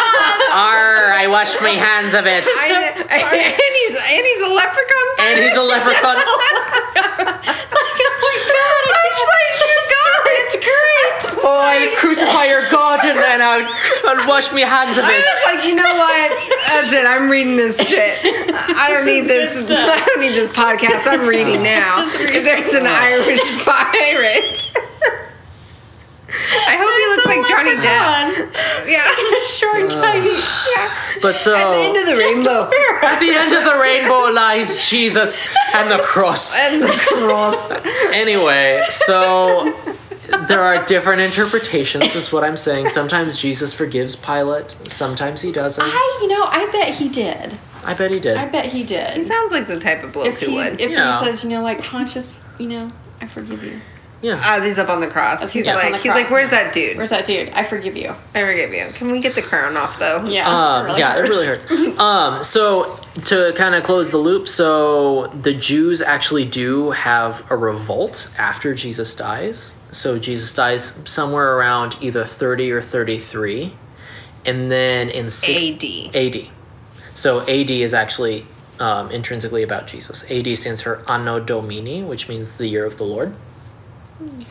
[0.54, 2.46] Arr, I wash my hands of it.
[2.46, 2.70] I,
[3.10, 5.08] and he's and he's a leprechaun.
[5.20, 6.18] And he's a leprechaun.
[7.98, 9.76] Oh I was like, you
[10.26, 10.42] it.
[10.46, 11.44] It's great.
[11.44, 13.66] Oh, I'll crucify your God and then I'll,
[14.08, 15.10] I'll wash my hands of it.
[15.10, 16.30] I was like, you know what?
[16.68, 17.06] That's it.
[17.06, 18.20] I'm reading this shit.
[18.24, 19.70] I don't need this.
[19.72, 21.08] I don't need this podcast.
[21.08, 22.04] I'm reading now.
[22.06, 24.95] If there's an Irish pirate.
[26.68, 28.52] I hope he looks like Johnny Depp.
[28.88, 29.02] Yeah.
[29.46, 30.34] Short, uh, tiny.
[30.76, 30.96] yeah.
[31.22, 32.70] But so At the end of the rainbow.
[33.04, 36.58] at the end of the rainbow lies Jesus and the cross.
[36.60, 37.72] And the cross.
[38.14, 39.74] Anyway, so
[40.48, 42.90] there are different interpretations, is what I'm saying.
[42.90, 45.84] Sometimes Jesus forgives Pilate, sometimes he doesn't.
[45.86, 47.58] I, you know, I bet he did.
[47.84, 48.36] I bet he did.
[48.38, 50.82] I bet he did He sounds like the type of bloke If who would.
[50.82, 51.20] if Yeah.
[51.20, 53.80] he says, you know, like conscious, you know, I forgive you.
[54.26, 54.42] Yeah.
[54.44, 56.26] As he's up on the cross, As he's he's up on like, the he's like,
[56.26, 56.32] cross.
[56.32, 56.98] where's that dude?
[56.98, 57.50] Where's that dude?
[57.50, 58.10] I forgive you.
[58.34, 58.88] I forgive you.
[58.94, 60.26] Can we get the crown off though?
[60.26, 60.50] Yeah.
[60.50, 61.30] Um, really yeah, hurts.
[61.30, 62.00] it really hurts.
[62.00, 67.56] um, so to kind of close the loop, so the Jews actually do have a
[67.56, 69.76] revolt after Jesus dies.
[69.92, 73.74] So Jesus dies somewhere around either 30 or 33.
[74.48, 76.16] And then in six, AD.
[76.16, 76.48] AD.
[77.14, 78.48] So AD is actually
[78.80, 80.30] um, intrinsically about Jesus.
[80.32, 83.36] AD stands for Anno Domini, which means the year of the Lord.
[84.18, 84.42] Hmm.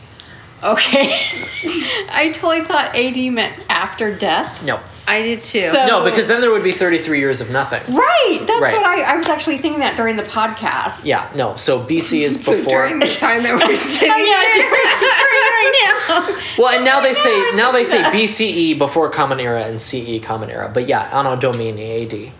[0.63, 1.19] Okay.
[2.11, 4.63] I totally thought AD meant after death.
[4.65, 4.79] No.
[5.07, 5.69] I did too.
[5.69, 7.81] So- No, because then there would be 33 years of nothing.
[7.93, 8.39] Right.
[8.47, 8.73] That's Right.
[8.75, 11.05] what I, I was actually thinking that during the podcast.
[11.05, 11.55] Yeah, no.
[11.57, 12.73] So BC is so before.
[12.85, 16.63] Oh, during this time that we're sitting Oh, yeah, there, during- during right now.
[16.63, 18.01] Well, and now they say Hours now they say.
[18.03, 20.71] BCE before Common Era and CE Common Era.
[20.73, 22.31] But yeah, Anno Domini AD.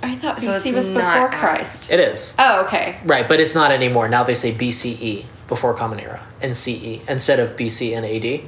[0.00, 1.36] I thought So BC it's was before after.
[1.36, 1.90] Christ.
[1.90, 2.98] It is Oh, okay.
[3.04, 4.08] right, but it's not anymore.
[4.08, 8.42] Now they say BCE before Common Era and CE instead of BC and AD.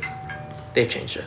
[0.74, 1.24] They've changed it.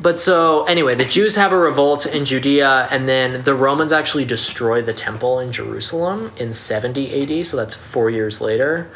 [0.00, 4.24] But so anyway, the Jews have a revolt in Judea, and then the Romans actually
[4.26, 7.46] destroy the temple in Jerusalem in 70 AD.
[7.46, 8.90] So that's four years later,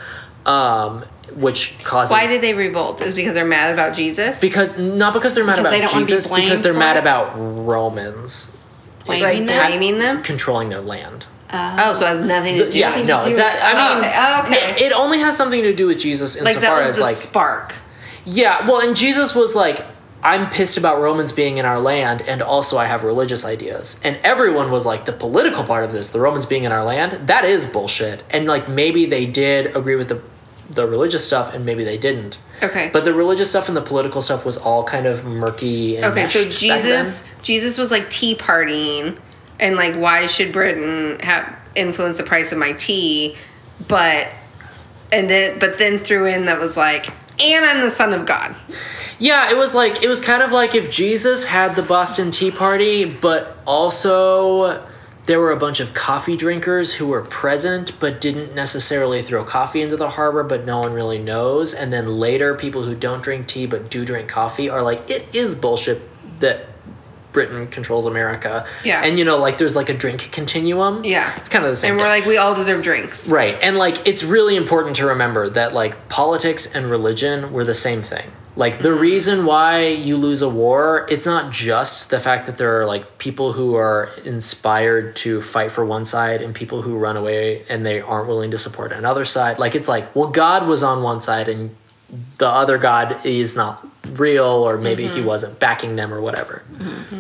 [0.45, 1.05] um,
[1.35, 3.01] which causes Why did they revolt?
[3.01, 4.41] Is because they're mad about Jesus?
[4.41, 6.97] because not because they're mad Because they about don't wanna be Jesus, because they're mad
[6.97, 7.01] it?
[7.01, 8.55] about Romans
[9.07, 9.68] Blaming like them?
[9.70, 10.22] blaming them?
[10.22, 11.26] controlling their land.
[11.53, 12.78] Oh, so it has nothing to do.
[12.78, 14.74] yeah, no, do that, I mean, oh, okay.
[14.74, 17.03] It, it only has something to do with Jesus like insofar that was as the
[17.03, 17.74] like spark.
[18.24, 19.84] yeah, well, and Jesus was like,
[20.22, 23.98] I'm pissed about Romans being in our land, and also I have religious ideas.
[24.05, 27.26] And everyone was like, the political part of this, the Romans being in our land,
[27.28, 28.22] that is bullshit.
[28.30, 30.22] And like maybe they did agree with the
[30.70, 32.38] the religious stuff, and maybe they didn't.
[32.62, 32.90] Okay.
[32.92, 35.96] But the religious stuff and the political stuff was all kind of murky.
[35.96, 36.98] And Okay, so meshed back then.
[37.05, 39.18] Jesus Jesus was like tea partying
[39.61, 43.36] and like why should Britain have influence the price of my tea?
[43.86, 44.28] But
[45.12, 48.54] and then but then threw in that was like and I'm the son of God.
[49.18, 52.50] Yeah, it was like it was kind of like if Jesus had the Boston Tea
[52.50, 54.86] Party, but also
[55.24, 59.82] there were a bunch of coffee drinkers who were present but didn't necessarily throw coffee
[59.82, 61.74] into the harbor, but no one really knows.
[61.74, 65.28] And then later, people who don't drink tea but do drink coffee are like, it
[65.32, 66.00] is bullshit
[66.40, 66.66] that
[67.33, 68.66] Britain controls America.
[68.85, 69.03] Yeah.
[69.05, 71.05] And you know, like there's like a drink continuum.
[71.05, 71.35] Yeah.
[71.37, 71.93] It's kind of the same.
[71.93, 73.28] And we're like we all deserve drinks.
[73.28, 73.57] Right.
[73.62, 78.03] And like it's really important to remember that like politics and religion were the same
[78.03, 78.31] thing.
[78.57, 79.01] Like the mm-hmm.
[79.01, 83.18] reason why you lose a war, it's not just the fact that there are like
[83.18, 87.87] people who are inspired to fight for one side and people who run away and
[87.87, 89.59] they aren't willing to support another side.
[89.59, 91.76] Like it's like, well, God was on one side and
[92.39, 95.26] the other God is not real or maybe he mm-hmm.
[95.26, 96.62] wasn't backing them or whatever.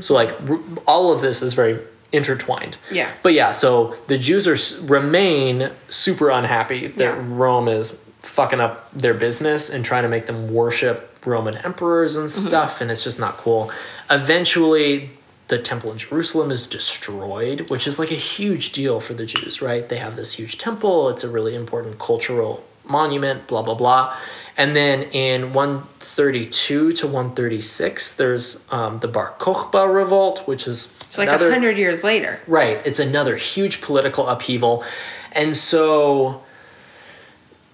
[0.00, 1.78] So like r- all of this is very
[2.12, 2.76] intertwined.
[2.90, 3.12] Yeah.
[3.22, 7.24] But yeah, so the Jews are remain super unhappy that Yeah.
[7.26, 12.28] Rome is fucking up their business and trying to make them worship Roman emperors and
[12.28, 12.48] mm-hmm.
[12.48, 13.70] stuff, and it's just not cool.
[14.10, 15.10] Eventually,
[15.48, 19.60] the temple in Jerusalem is destroyed, which is like a huge deal for the Jews,
[19.60, 19.88] right?
[19.88, 24.16] They have this huge temple, it's a really important cultural monument, blah, blah, blah.
[24.56, 31.18] And then in 132 to 136, there's um, the Bar Kokhba revolt, which is It's
[31.18, 32.40] like a hundred years later.
[32.46, 32.84] Right.
[32.84, 34.84] It's another huge political upheaval.
[35.32, 36.42] And so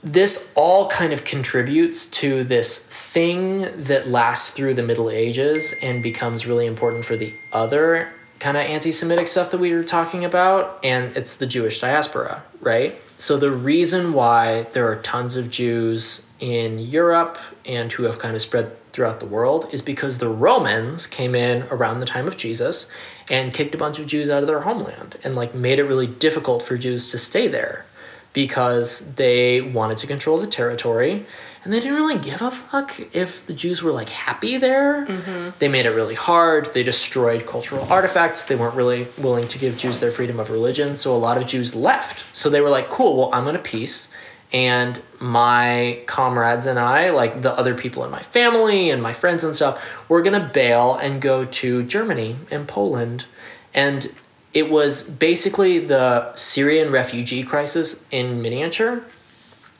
[0.03, 6.03] this all kind of contributes to this thing that lasts through the Middle Ages and
[6.03, 10.25] becomes really important for the other kind of anti Semitic stuff that we were talking
[10.25, 10.79] about.
[10.83, 12.95] And it's the Jewish diaspora, right?
[13.19, 18.35] So the reason why there are tons of Jews in Europe and who have kind
[18.35, 22.37] of spread throughout the world is because the Romans came in around the time of
[22.37, 22.89] Jesus
[23.31, 26.07] and kicked a bunch of Jews out of their homeland and like made it really
[26.07, 27.85] difficult for Jews to stay there
[28.33, 31.27] because they wanted to control the territory
[31.67, 35.05] and they didn't really give a fuck if the Jews were like happy there.
[35.05, 35.59] Mm-hmm.
[35.59, 36.73] They made it really hard.
[36.73, 38.45] They destroyed cultural artifacts.
[38.45, 40.97] They weren't really willing to give Jews their freedom of religion.
[40.97, 42.25] So a lot of Jews left.
[42.33, 44.09] So they were like, cool, well, I'm going to peace.
[44.53, 49.43] And my comrades and I, like the other people in my family and my friends
[49.43, 53.27] and stuff, we're going to bail and go to Germany and Poland.
[53.75, 54.15] And
[54.55, 59.03] it was basically the Syrian refugee crisis in miniature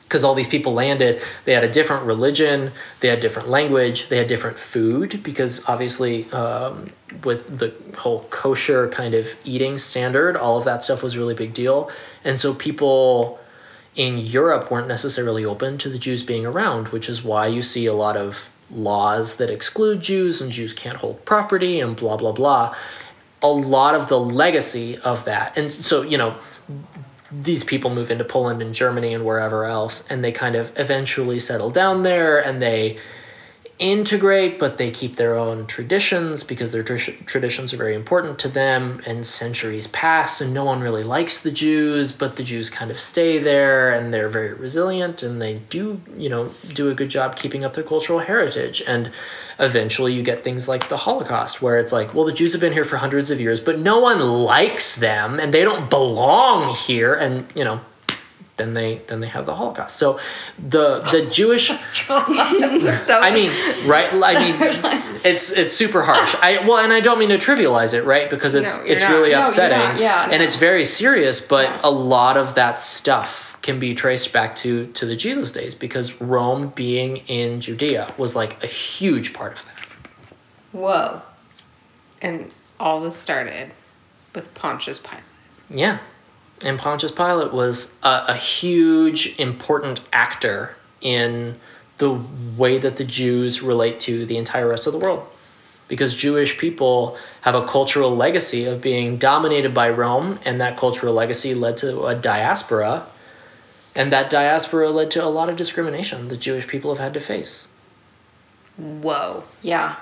[0.07, 4.17] because all these people landed they had a different religion they had different language they
[4.17, 6.89] had different food because obviously um,
[7.23, 11.35] with the whole kosher kind of eating standard all of that stuff was a really
[11.35, 11.89] big deal.
[12.23, 13.39] And so people
[13.95, 17.85] in europe weren't necessarily open to the jews being around which is why you see
[17.87, 22.31] a lot of laws that exclude jews and jews can't hold property and blah blah
[22.31, 22.75] blah.
[23.41, 26.37] A lot of the legacy of that and so you know
[27.31, 31.39] these people move into Poland and Germany and wherever else, and they kind of eventually
[31.39, 32.97] settle down there and they
[33.79, 38.47] integrate, but they keep their own traditions because their tr- traditions are very important to
[38.47, 39.01] them.
[39.05, 42.99] And centuries pass, and no one really likes the Jews, but the Jews kind of
[42.99, 47.35] stay there and they're very resilient and they do, you know, do a good job
[47.35, 48.81] keeping up their cultural heritage.
[48.87, 49.11] And
[49.59, 52.73] eventually you get things like the Holocaust, where it's like, well, the Jews have been
[52.73, 57.13] here for hundreds of years, but no one likes them and they don't belong here.
[57.13, 57.81] And, you know,
[58.57, 59.97] then they then they have the Holocaust.
[59.97, 60.19] So
[60.57, 61.71] the the Jewish
[62.09, 63.51] I mean,
[63.87, 64.09] right?
[64.11, 64.55] I mean,
[65.23, 66.35] it's it's super harsh.
[66.41, 68.27] I well, and I don't mean to trivialize it, right?
[68.29, 69.11] Because it's No, it's not.
[69.11, 69.99] really upsetting, not.
[69.99, 70.43] Yeah, and no.
[70.43, 71.39] it's very serious.
[71.39, 71.79] But Yeah.
[71.83, 76.19] a lot of that stuff can be traced back to to the Jesus days because
[76.21, 80.09] Rome being in Judea was like a huge part of that.
[80.71, 81.21] Whoa.
[82.21, 83.71] And all this started
[84.33, 85.23] with Pontius Pilate.
[85.69, 85.99] Yeah.
[86.63, 91.59] And Pontius Pilate was a, a huge, important actor in
[91.97, 92.19] the
[92.55, 95.27] way that the Jews relate to the entire rest of the world.
[95.87, 101.13] Because Jewish people have a cultural legacy of being dominated by Rome, and that cultural
[101.13, 103.07] legacy led to a diaspora.
[103.97, 107.19] And that diaspora led to a lot of discrimination that Jewish people have had to
[107.19, 107.67] face.
[108.77, 109.43] Whoa.
[109.63, 109.95] Yeah.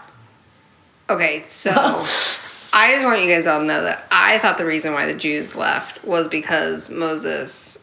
[1.09, 1.71] Okay, so
[2.73, 5.13] I just want you guys all to know that I thought the reason why the
[5.13, 7.79] Jews left was because Moses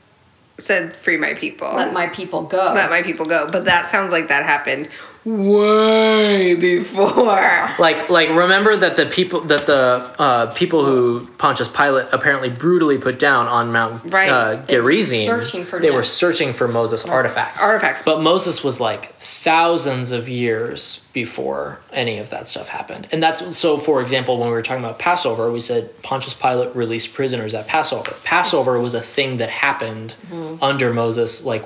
[0.59, 2.73] said, "Free my people, Let my people go.
[2.75, 4.91] let my people go." But that sounds like that happened
[5.25, 7.70] way before.
[7.79, 12.99] Like, like remember that the people that the uh, people who Pontius Pilate apparently brutally
[12.99, 14.29] put down on Mount Right.
[14.29, 15.27] uh, They were Gerizim.
[15.27, 17.62] searching for they were searching for Moses, artifacts.
[17.62, 18.03] Artifacts.
[18.03, 23.57] But Moses was like thousands of years before any of that stuff happened, and that's
[23.57, 23.79] so.
[23.79, 27.67] For example, when we were talking about Passover, we said Pontius Pilate released prisoners at
[27.67, 28.13] Passover.
[28.25, 30.63] Passover was a thing that happened Mm-hmm.
[30.64, 31.63] under Moses, like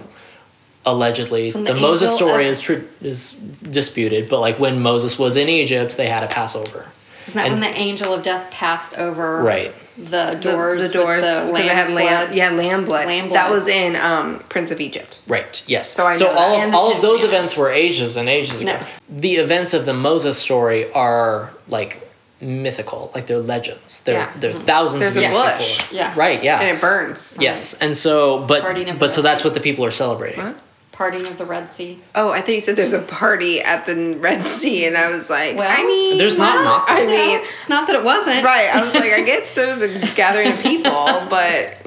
[0.87, 1.51] allegedly.
[1.51, 5.49] The, the Moses story of- is tr- is disputed, but like when Moses was in
[5.49, 6.87] Egypt, they had a Passover.
[7.27, 9.75] Isn't that And when the angel of death passed over Right.
[9.99, 10.87] the The- doors?
[10.87, 12.37] the, doors, with the because it had lamb, blood?
[12.37, 13.07] yeah, lamb blood.
[13.09, 15.21] Lamb That was in um, Prince of Egypt.
[15.27, 15.61] Right.
[15.67, 15.91] Yes.
[15.93, 16.39] So I so know that.
[16.41, 17.25] all of all of those Commandments.
[17.53, 18.73] events were ages and ages ago.
[18.75, 18.81] No.
[19.11, 22.01] The events of the Moses story are like
[22.41, 24.03] mythical, like they're legends.
[24.03, 24.31] They're Yeah.
[24.39, 25.79] they're thousands There's of a years bush.
[25.79, 25.97] before.
[25.99, 26.13] Yeah.
[26.17, 26.45] Right.
[26.45, 26.61] Yeah.
[26.61, 27.35] And it burns.
[27.41, 27.77] yes.
[27.81, 30.45] And so, but Party but so that's what the people are celebrating.
[30.45, 30.57] What?
[30.97, 31.99] Parting of the Red Sea.
[32.15, 35.29] Oh, I thought you said there's a party at the Red Sea, and I was
[35.29, 36.87] like, Well, I mean, There's not not.
[36.89, 38.43] I No, mean, it's not that it wasn't.
[38.43, 38.75] right?
[38.75, 40.91] I was like, I get it was a gathering of people,
[41.29, 41.83] but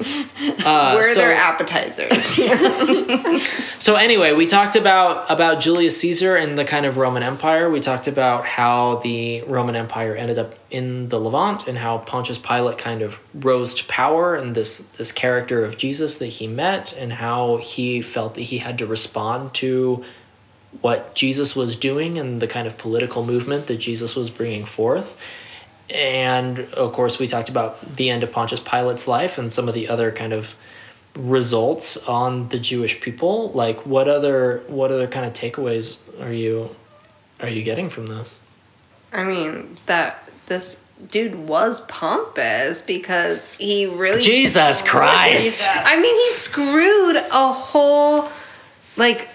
[0.64, 2.38] Uh, where are so- their appetizers?
[3.80, 7.70] So anyway, we talked about about Julius Caesar and the kind of Roman Empire.
[7.70, 12.38] We talked about how the Roman Empire ended up in the Levant and how Pontius
[12.38, 16.92] Pilate kind of rose to power and this this character of Jesus that he met
[16.92, 20.04] and how he felt that he had to respond to
[20.80, 25.20] what Jesus was doing and the kind of political movement that Jesus was bringing forth.
[25.92, 29.74] And of course, we talked about the end of Pontius Pilate's life and some of
[29.74, 30.54] the other kind of
[31.16, 33.50] results on the Jewish people.
[33.50, 36.74] Like, what other what other kind of takeaways are you
[37.40, 38.38] are you getting from this?
[39.12, 40.78] I mean, that this
[41.10, 45.66] dude was pompous because he really Jesus Christ!
[45.70, 48.28] I mean, he screwed a whole
[48.96, 49.28] like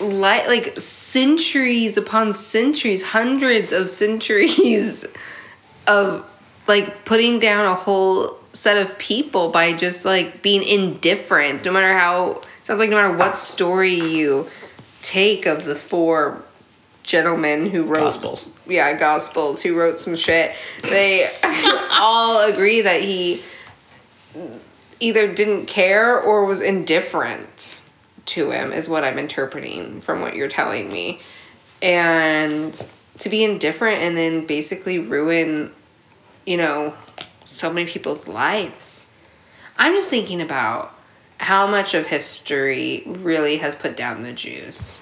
[0.00, 5.04] li- like centuries upon centuries, hundreds of centuries
[5.86, 6.24] of
[6.66, 11.92] like putting down a whole set of people by just like being indifferent no matter
[11.96, 14.48] how sounds like no matter what story you
[15.02, 16.42] take of the four
[17.08, 18.50] gentlemen who wrote Gospels.
[18.66, 20.54] yeah gospels who wrote some shit.
[20.82, 21.26] They
[21.92, 23.42] all agree that he
[25.00, 27.82] either didn't care or was indifferent
[28.26, 31.20] to him is what i'm interpreting from what you're telling me.
[31.80, 32.74] And
[33.18, 35.72] to be indifferent and then basically ruin
[36.44, 36.94] you know
[37.44, 39.06] so many people's lives.
[39.78, 40.94] I'm just thinking about
[41.40, 45.00] how much of history really has put down the jews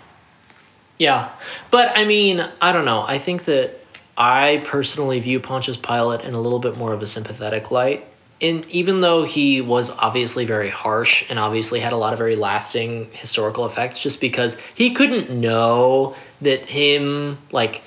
[0.98, 1.31] Yeah,
[1.70, 3.02] but I mean, I don't know.
[3.06, 3.78] I think that
[4.16, 8.06] I personally view Pontius Pilate in a little bit more of a sympathetic light.
[8.39, 12.36] In even though he was obviously very harsh and obviously had a lot of very
[12.36, 17.82] lasting historical effects, just because he couldn't know that him like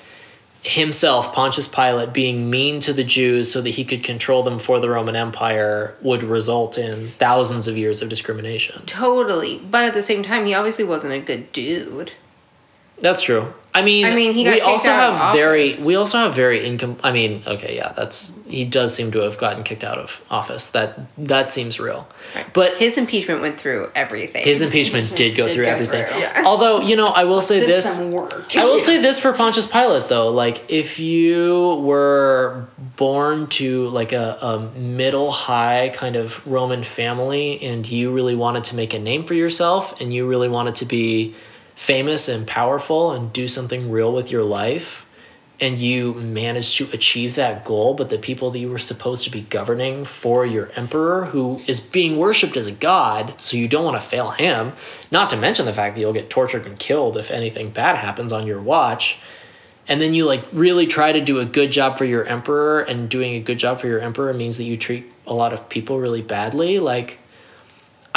[0.64, 4.80] himself Pontius Pilate being mean to the Jews so that he could control them for
[4.80, 8.86] the Roman Empire would result in thousands of years of discrimination.
[8.86, 12.12] totally but at the same time he obviously wasn't a good dude
[13.02, 13.54] That's true.
[13.72, 16.18] I mean, I mean, he got we kicked also out of have very we also
[16.18, 16.98] have very income.
[17.04, 20.72] I mean, okay, yeah, that's he does seem to have gotten kicked out of office.
[20.72, 22.08] That that seems real.
[22.54, 26.08] But his his impeachment went through everything his impeachment did go Did through go everything.
[26.08, 26.20] through.
[26.20, 26.44] Yeah.
[26.46, 28.00] Although you know, I will say this.
[28.00, 28.58] Worked.
[28.58, 32.66] I will say this for Pontius Pilate though, like if you were
[32.98, 38.64] born to like a, a middle high kind of Roman family and you really wanted
[38.66, 41.36] to make a name for yourself and you really wanted to be
[41.80, 45.06] famous and powerful and do something real with your life
[45.62, 49.32] and you manage to achieve that goal but the people that you were supposed to
[49.32, 53.86] be governing for your emperor who is being worshipped as a god so you don't
[53.86, 54.74] want to fail him
[55.10, 58.34] not to mention the fact that you'll get tortured and killed if anything bad happens
[58.34, 59.18] on your watch
[59.88, 63.08] and then you like really try to do a good job for your emperor and
[63.08, 65.98] doing a good job for your emperor means that you treat a lot of people
[65.98, 67.20] really badly like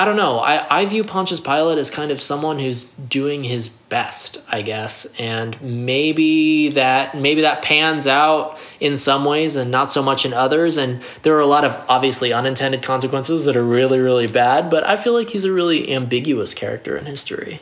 [0.02, 0.38] I don't know.
[0.40, 5.06] I, I view Pontius Pilate as kind of someone who's doing his best, I guess.
[5.16, 10.32] And maybe that maybe that pans out in some ways and not so much in
[10.32, 10.76] others.
[10.76, 14.82] And there are a lot of obviously unintended consequences that are really, really bad, but
[14.82, 17.60] I feel like he's a really ambiguous character in history.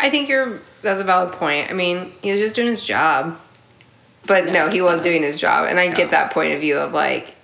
[0.00, 1.70] I think you're that's a valid point.
[1.70, 3.38] I mean, he was just doing his job.
[4.26, 5.68] But no, he was doing his job.
[5.68, 7.36] And I get that point of view of like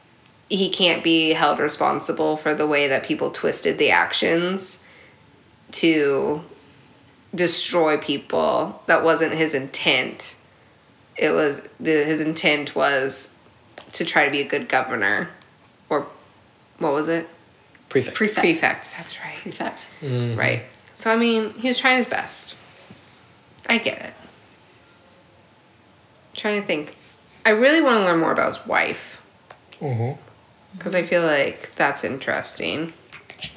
[0.51, 4.81] he can't be held responsible for the way that people twisted the actions
[5.73, 6.45] to
[7.35, 8.83] destroy people.
[8.87, 10.37] That wasn't his intent.
[11.17, 13.31] It was the, his intent was
[13.93, 15.31] to try to be a good governor
[15.89, 16.07] or
[16.79, 17.29] what was it?
[17.89, 18.17] Prefect.
[18.17, 18.41] Prefect.
[18.45, 18.95] Prefect.
[18.97, 19.37] That's right.
[19.37, 19.89] Prefect.
[20.01, 20.39] Mm-hmm.
[20.39, 20.63] Right.
[20.95, 22.57] So I mean, he was trying his best.
[23.69, 24.15] I get it.
[26.35, 26.97] trying to think.
[27.47, 29.23] I really want to learn more about his wife.
[29.81, 30.21] Mm-hmm.
[30.77, 32.93] Because I feel like that's interesting.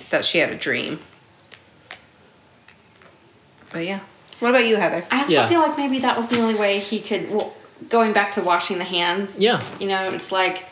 [0.09, 0.99] That she had a dream.
[3.71, 4.01] But yeah.
[4.39, 5.03] What about you, Heather?
[5.09, 5.47] I also Yeah.
[5.47, 7.31] feel like maybe that was the only way he could.
[7.31, 7.55] Well,
[7.89, 9.39] going back to washing the hands.
[9.39, 9.61] Yeah.
[9.79, 10.65] You know, it's like,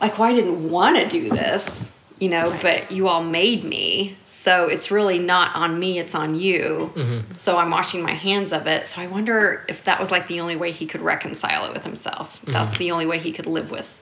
[0.00, 1.92] like, why didn't want to do this,
[2.22, 4.16] you know, but you all made me.
[4.26, 6.92] So it's really not on me, it's on you.
[6.94, 7.32] Mm-hmm.
[7.32, 8.86] So I'm washing my hands of it.
[8.86, 11.82] So I wonder if that was like the only way he could reconcile it with
[11.82, 12.40] himself.
[12.42, 12.52] Mm-hmm.
[12.52, 14.00] That's the only way he could live with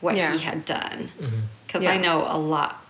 [0.00, 0.32] what Yeah.
[0.32, 1.10] he had done.
[1.20, 1.40] Mm-hmm.
[1.66, 1.90] Because Yeah.
[1.90, 2.86] I know a lot,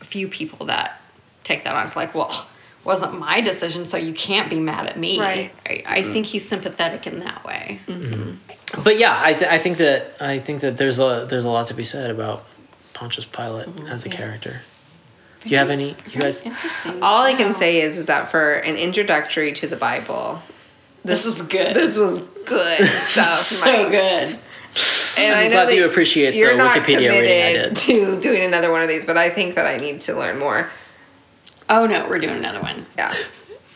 [0.00, 1.00] a few people that
[1.44, 1.84] take that on.
[1.84, 2.48] It's like, well,
[2.82, 5.20] wasn't my decision, so you can't be mad at me.
[5.20, 5.52] Right.
[5.64, 7.78] I, I think he's sympathetic in that way.
[8.82, 11.68] But yeah, I, th- I think that I think that there's a there's a lot
[11.68, 12.44] to be said about
[13.00, 14.60] Pontius Pilate as a character.
[15.42, 15.96] Do you have any?
[16.10, 16.42] You guys?
[16.44, 17.02] Interesting.
[17.02, 17.38] All I Wow.
[17.38, 20.42] can say is, is that for an introductory to the Bible,
[21.02, 21.74] This was good.
[21.74, 23.38] This was good stuff.
[23.40, 23.90] so Mike.
[23.90, 24.28] good.
[25.18, 28.42] And I I'm know glad that you appreciate the you're not Wikipedia committed to doing
[28.44, 30.70] another one of these, but I think that I need to learn more.
[31.70, 32.84] Oh no, we're doing another one.
[32.98, 33.14] Yeah.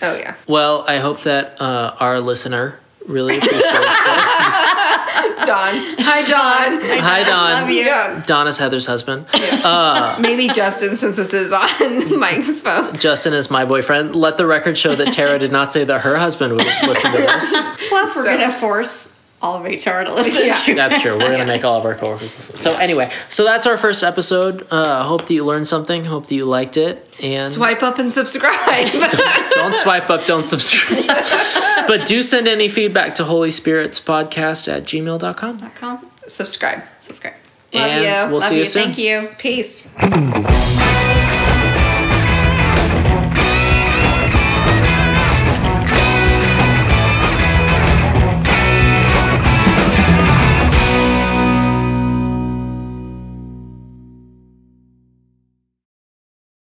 [0.02, 0.34] Oh yeah.
[0.46, 4.30] Well, I hope that uh, our listener really appreciates this.
[5.46, 5.74] Don.
[6.00, 6.80] Hi, Don.
[7.02, 7.62] Hi, Don.
[7.62, 7.82] Love you.
[7.82, 8.22] Yeah.
[8.26, 9.26] Don is Heather's husband.
[9.32, 12.94] Uh, Maybe Justin, since this is on Mike's phone.
[12.96, 14.14] Justin is my boyfriend.
[14.16, 17.18] Let the record show that Tara did not say that her husband would listen to
[17.18, 17.50] this.
[17.88, 19.08] Plus, we're So- gonna force
[19.44, 20.54] all of HR to listen Yeah.
[20.54, 20.74] to.
[20.74, 21.18] That's true.
[21.18, 22.56] We're gonna make all of our coworkers listen.
[22.56, 24.66] So anyway, so that's our first episode.
[24.70, 26.06] Uh, hope that you learned something.
[26.06, 27.06] Hope that you liked it.
[27.22, 28.88] And Swipe up and subscribe.
[29.50, 31.04] don't swipe up, don't subscribe.
[31.86, 35.70] but do send any feedback to Holy Spirits Podcast at gmail.com.
[35.72, 36.10] Com.
[36.26, 36.82] subscribe.
[37.02, 37.34] Subscribe.
[37.74, 38.32] Love and you.
[38.32, 38.66] we'll Love see you, you.
[38.66, 38.82] soon.
[38.84, 39.28] Thank you.
[39.36, 40.83] Peace.